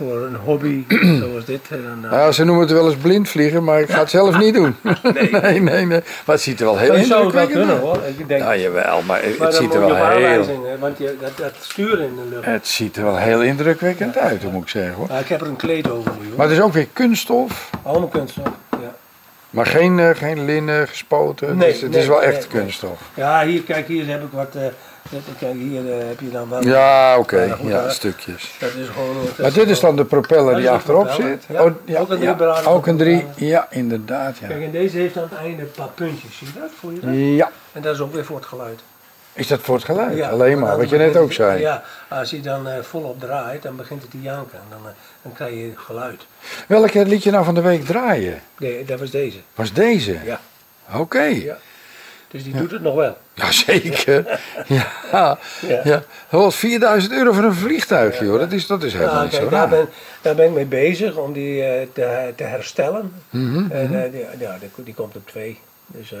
[0.00, 0.84] een hobby
[1.20, 1.60] zoals dit.
[1.68, 4.54] Dan, Nou, ze noemen het wel eens blind vliegen, maar ik ga het zelf niet
[4.54, 4.76] doen.
[5.42, 5.86] Nee, nee, nee.
[5.86, 7.84] Maar het ziet er wel heel dat zou wel indrukwekkend kunnen uit.
[7.84, 7.98] hoor.
[8.18, 10.64] Ik denk, Ja, jawel, maar het maar ziet er wel heel...
[10.64, 12.44] hè, want je, dat, dat sturen in de lucht.
[12.44, 14.94] Het ziet er wel heel indrukwekkend uit, moet ik zeggen.
[14.94, 15.06] Hoor.
[15.08, 16.36] Maar ik heb er een kleed over nu hoor.
[16.36, 18.48] Maar het is ook weer kunststof, Allemaal kunststof.
[18.70, 18.94] Ja.
[19.50, 21.56] maar geen, eh, geen linnen gespoten.
[21.56, 22.60] Nee, het is, het nee, is wel nee, echt nee.
[22.62, 23.00] kunststof.
[23.14, 24.54] ja, hier, kijk, hier heb ik wat.
[24.54, 24.62] eh,
[25.38, 26.62] kijk, hier eh, heb je dan wel.
[26.62, 27.56] Ja, oké.
[27.62, 28.56] Ja, stukjes.
[28.60, 29.16] Dat is gewoon.
[29.24, 31.44] dat Maar dit is dan de propeller die achterop propeller, zit?
[31.48, 31.64] ja.
[31.64, 33.26] Oh, ja, Ook een Ook een drie.
[33.34, 34.38] Ja, inderdaad.
[34.38, 34.46] Ja.
[34.46, 36.70] Kijk, en deze heeft aan het einde een paar puntjes, zie je dat?
[36.78, 37.10] Voel je dat?
[37.14, 37.50] ja.
[37.72, 38.80] En dat is ook weer voor het geluid.
[39.34, 40.16] Is dat voor het geluid?
[40.16, 41.60] Ja, Alleen maar, wat je net ook zei.
[41.60, 44.58] Ja, als hij dan eh, volop draait, dan begint het te janken.
[44.58, 46.26] En dan, eh, dan krijg je geluid.
[46.68, 48.40] Welke liet je nou van de week draaien?
[48.58, 49.38] Nee, dat was deze.
[49.54, 50.18] Was deze?
[50.24, 50.40] Ja.
[50.92, 51.22] Oké.
[51.22, 51.56] Ja.
[52.34, 53.16] Dus die doet het nog wel.
[53.34, 54.40] Jazeker.
[54.66, 54.86] Ja.
[55.12, 55.38] Ja.
[55.84, 56.02] Ja.
[56.30, 58.38] Dat was 4000 euro voor een vliegtuigje hoor.
[58.38, 59.68] Dat is, dat is helemaal Ja, niet zo daar, raar.
[59.68, 59.88] ben,
[60.22, 63.12] daar ben ik mee bezig om die eh, te, te herstellen.
[63.30, 65.58] Mhm, En eh, die, ja, die, die komt op twee.
[65.86, 66.18] Dus eh,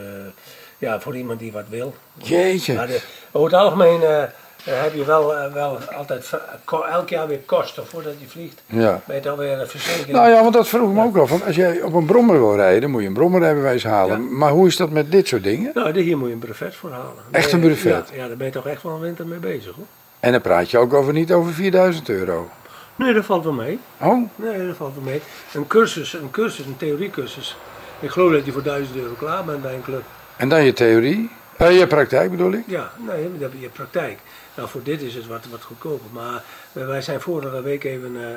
[0.78, 1.94] ja, voor iemand die wat wil.
[2.16, 2.74] Jeetje.
[2.74, 3.00] Maar de,
[3.32, 4.00] over het algemeen
[4.64, 6.30] eh, heb je wel, eh, wel altijd
[6.92, 8.62] elk jaar weer kosten voordat je vliegt.
[8.66, 9.00] Ja.
[9.06, 10.16] Ben je het alweer een verzekering?
[10.16, 11.26] Nou ja, want dat vroeg ik me ook al.
[11.26, 14.38] Van als jij op een brommer wil rijden, dan moet je een brommerrijbewijs halen.
[14.38, 15.70] Maar hoe is dat met dit soort dingen?
[15.74, 17.22] Nou, hier moet je een brevet voor halen.
[17.30, 18.08] Echt een brevet?
[18.12, 19.84] Ja, ja, daar ben je toch echt wel een winter mee bezig hoor.
[20.20, 22.48] En dan praat je ook over niet over 4000 euro.
[22.96, 23.78] Nee, dat valt wel mee.
[24.00, 25.22] Oh, Nee, dat valt wel mee.
[25.52, 27.56] Een cursus, een cursus, een theoriecursus.
[28.00, 30.02] Ik geloof dat je voor 1000 euro klaar bent bij een club.
[30.36, 31.30] en dan je theorie.
[31.56, 32.62] Eh, je praktijk bedoel ik.
[32.66, 34.18] Ja, nee, dat heb je praktijk.
[34.56, 36.10] Nou, voor dit is het wat, wat goedkoper.
[36.12, 36.42] Maar
[36.72, 38.36] wij- wij zijn vorige week even, eh,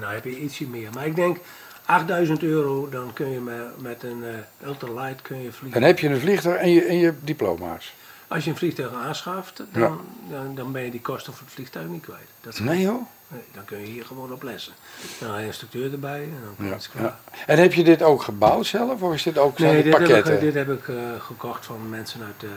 [0.00, 0.88] nou heb je ietsje meer.
[0.94, 1.38] Maar ik denk
[1.84, 5.80] 8000 euro, dan kun je met, met een eh, ultralight kun je vliegen.
[5.80, 7.94] Dan heb je een vliegtuig en je, en je diploma's.
[8.28, 10.36] Als je een vliegtuig aanschaft, dan, Ja.
[10.36, 12.26] dan, dan ben je die kosten voor het vliegtuig niet kwijt.
[12.40, 13.02] Dat Nee joh.
[13.28, 14.72] nee, dan kun je hier gewoon op lessen.
[15.20, 17.04] Dan een instructeur erbij en dan Ja, is het klaar.
[17.04, 17.18] ja.
[17.46, 20.02] En heb je dit ook gebouwd zelf of is dit ook Nee, dit dit heb,
[20.02, 20.34] pakketten?
[20.34, 22.48] ik, dit heb ik eh, gekocht van mensen uit de.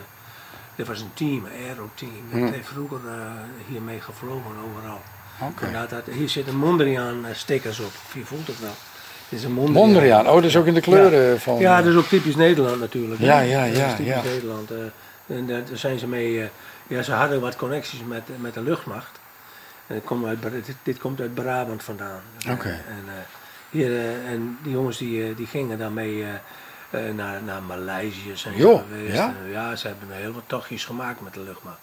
[0.80, 2.12] Dit was een team, een aero-team.
[2.32, 2.52] Dat Hm.
[2.54, 3.14] heeft vroeger eh,
[3.68, 5.02] hiermee gevlogen overal.
[5.42, 5.64] Oké.
[5.64, 7.92] Vandaar dat, hier zitten Mondriaan eh, stickers op.
[8.14, 8.74] Je voelt het wel.
[9.30, 9.88] Het is een Mondriaan.
[9.90, 11.58] Mondriaan, oh dat is ook in de kleuren van...
[11.60, 13.20] Ja, dat is ook typisch Nederland natuurlijk.
[13.20, 13.26] hè.
[13.26, 14.22] Ja, ja, Dat ja, is typisch ja.
[14.24, 14.72] Nederland.
[14.72, 16.42] eh, en daar zijn ze mee.
[16.42, 16.48] eh,
[16.88, 19.20] ja, ze hadden wat connecties met, met de luchtmacht.
[19.88, 22.22] En het komt uit, dit, dit komt uit Brabant vandaan.
[22.50, 22.70] Oké.
[22.70, 23.14] En, eh,
[23.70, 26.36] hier, eh, en die jongens die, eh, die gingen daarmee eh, eh,
[27.16, 29.14] naar, naar Maleisië zijn ze geweest.
[29.16, 29.36] ja?
[29.46, 31.78] En, ja, ze hebben heel wat tochtjes gemaakt met de luchtmacht.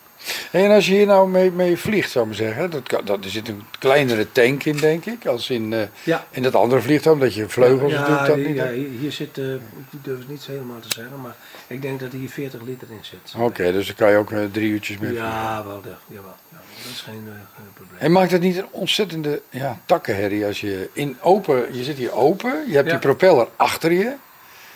[0.51, 3.25] En als je hier nou mee, mee vliegt, zou ik maar zeggen, dat, kan, dat,
[3.25, 6.27] er zit een kleinere tank in, denk ik, als in, eh, Ja.
[6.31, 8.57] in dat andere vliegtuig, omdat je vleugels ja, doet dat niet.
[8.57, 9.61] ja, hier zit, eh, ik
[10.03, 11.35] durf het niet helemaal te zeggen, maar
[11.67, 13.35] ik denk dat hier 40 liter in zit.
[13.39, 15.29] Oké, dus dan kan je ook eh, drie uurtjes mee vliegen.
[15.31, 16.35] Ja, wel, de, jawel.
[16.49, 17.99] Ja, dat is geen, eh, geen probleem.
[17.99, 22.13] En maakt het niet een ontzettende ja, takkenherrie als je in open, je zit hier
[22.13, 24.13] open, je hebt die propeller achter je,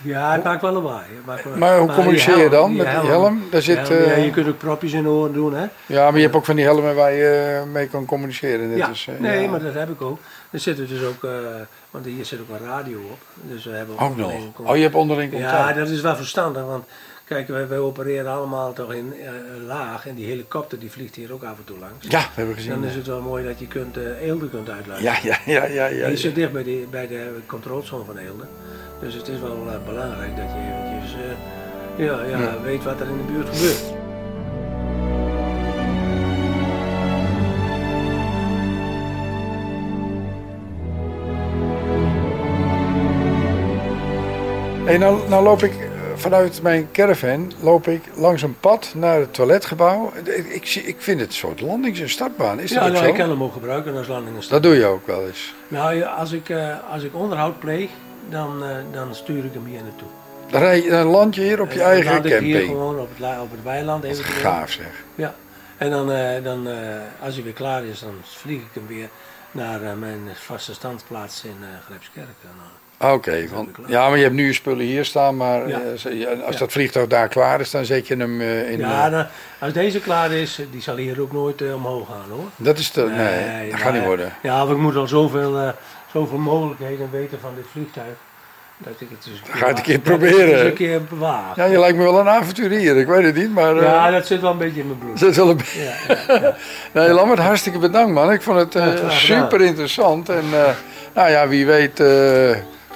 [0.02, 1.04] Ja, het maakt wel lawaai.
[1.16, 3.42] Het maakt wel- Maar hoe communiceer je dan met die helm?
[3.50, 5.66] Daar zit, helm, ja, eh, je kunt ook propjes in de oren doen, hè?
[5.86, 8.76] ja, maar je hebt ook van die helmen waar je eh, mee kan communiceren.
[8.76, 10.18] Ja, eh, nee, maar dat heb ik ook.
[10.50, 11.26] Er zit er dus ook,
[11.90, 13.18] want hier zit ook een radio op.
[13.42, 14.32] Dus we hebben Ook nog.
[14.56, 15.52] Oh, je hebt onderling contact.
[15.52, 16.84] Ja, dat is wel verstandig, want
[17.24, 19.14] kijk, wij, wij opereren allemaal toch in
[19.66, 21.94] laag en die helikopter die vliegt hier ook af en toe langs.
[22.08, 22.80] Ja, dat hebben we gezien.
[22.80, 25.18] Dan is het wel mooi dat je kunt, eh Eelde kunt uitluisteren.
[25.22, 26.06] Ja, ja, ja, ja, ja.
[26.06, 26.16] Ja.
[26.16, 28.44] zit dicht bij, die, bij de controlzone van Eelde.
[29.00, 32.60] Dus het is wel eh, belangrijk dat je eventjes eh, ja, ja, Ja.
[32.62, 33.98] weet wat er in de buurt gebeurt.
[44.84, 49.20] Hey, nou, nou loop ik eh, vanuit mijn caravan loop ik langs een pad naar
[49.20, 50.12] het toiletgebouw.
[50.24, 52.60] Ik, ik, zie- ik vind het een soort landings- en startbaan.
[52.60, 53.10] Is dat ja, ook nou, zo?
[53.10, 55.54] ik kan hem ook gebruiken als landing en Dat doe je ook wel eens.
[55.68, 56.52] Nou, als ik,
[56.92, 57.90] als ik onderhoud pleeg,
[58.28, 60.08] dan, eh, dan stuur ik hem hier naartoe.
[60.50, 62.50] Dan, rij je, dan land je hier op je En eigen dan laat ik hier
[62.50, 62.70] camping.
[62.70, 64.44] gewoon op het, op het weiland Dat is eventueel.
[64.44, 65.04] gaaf zeg.
[65.14, 65.34] Ja.
[65.76, 66.76] En dan, eh, dan eh,
[67.24, 69.08] als hij weer klaar is, dan vlieg ik hem weer
[69.50, 71.56] naar mijn vaste standplaats in
[71.86, 72.24] Grijpskerk.
[72.42, 72.48] En,
[72.98, 75.80] eh, Oké, want ja, maar je hebt nu je spullen hier staan, maar Ja.
[76.46, 78.78] als dat vliegtuig daar klaar is, dan zet je hem in.
[78.78, 79.26] ja, dan-
[79.58, 82.44] als deze klaar is, die zal hier ook nooit omhoog gaan hoor.
[82.56, 84.32] dat is te, nee, dat gaat niet worden.
[84.42, 85.72] Ja, want ik moet al zoveel,
[86.12, 88.14] zoveel mogelijkheden weten van dit vliegtuig.
[88.84, 90.54] Dat ik het eens Ga het een keer dat ik het proberen.
[90.58, 91.52] eens een keer bewaar.
[91.56, 93.76] Ja, je lijkt me wel een avonturier, ik weet het niet, maar.
[93.76, 95.18] eh, Ja, dat zit wel een beetje in mijn bloed.
[95.24, 96.54] zit wel een Ja, ja, ja.
[96.92, 98.32] Nee, Lambert, hartstikke bedankt man.
[98.32, 100.28] Ik vond het eh, Ja, super interessant.
[100.28, 100.68] En eh,
[101.14, 102.06] nou ja, wie weet eh,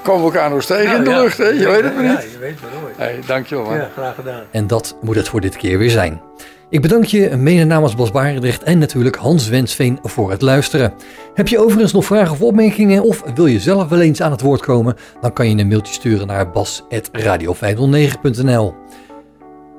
[0.03, 1.23] komen we elkaar nog eens tegen in de Nou, ja.
[1.23, 1.49] lucht, hè?
[1.49, 2.33] Je weet het maar Ja, niet.
[2.33, 2.97] je weet het nooit.
[2.97, 3.77] Hey, dankjewel man.
[3.77, 4.43] Ja, graag gedaan.
[4.51, 6.21] En dat moet het voor dit keer weer zijn.
[6.71, 10.93] Ik bedank je mede namens Bas Barendrecht en natuurlijk Hans Wensveen voor het luisteren.
[11.35, 14.41] Heb je overigens nog vragen of opmerkingen of wil je zelf wel eens aan het
[14.41, 14.97] woord komen?
[15.21, 18.75] Dan kan je een mailtje sturen naar bas.radio509.nl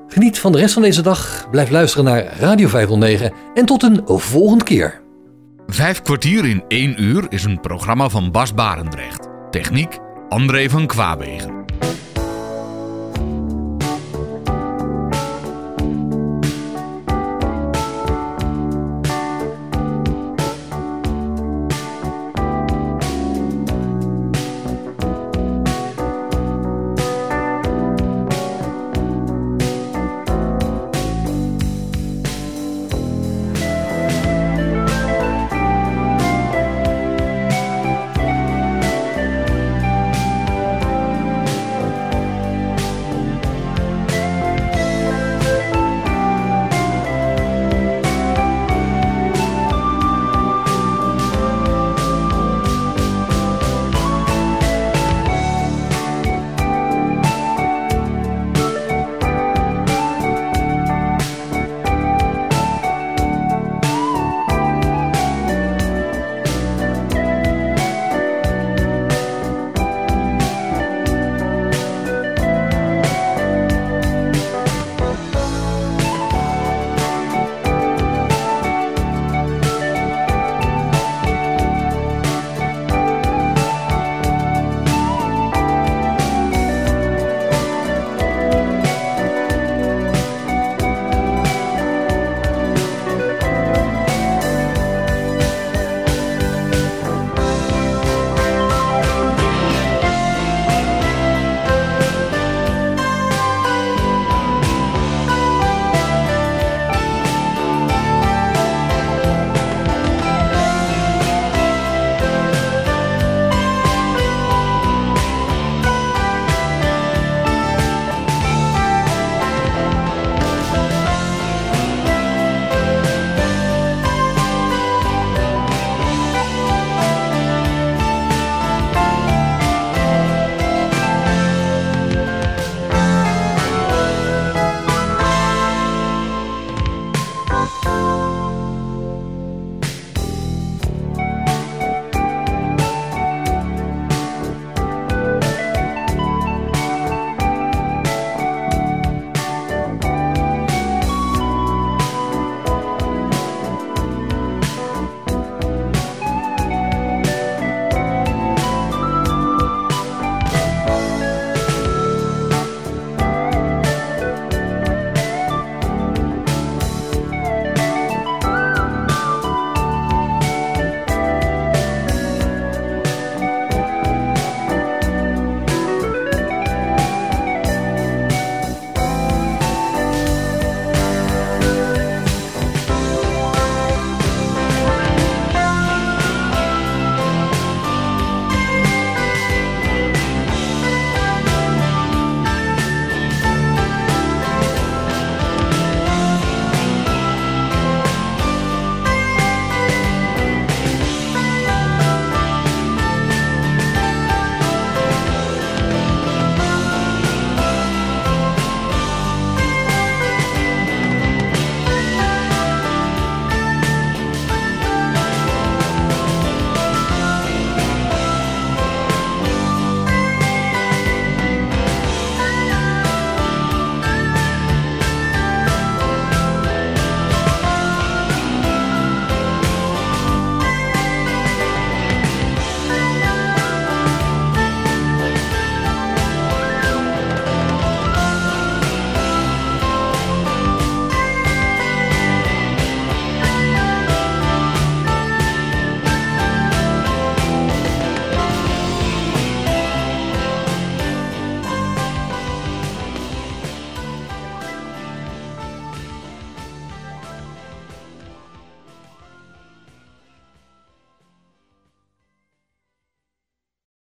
[0.08, 4.00] Geniet van de rest van deze dag, blijf luisteren naar Radio 509 en tot een
[4.04, 5.00] volgende keer.
[5.66, 9.28] Vijf kwartier in één uur is een programma van Bas Barendrecht.
[9.50, 11.55] Techniek André van Kwaabegen.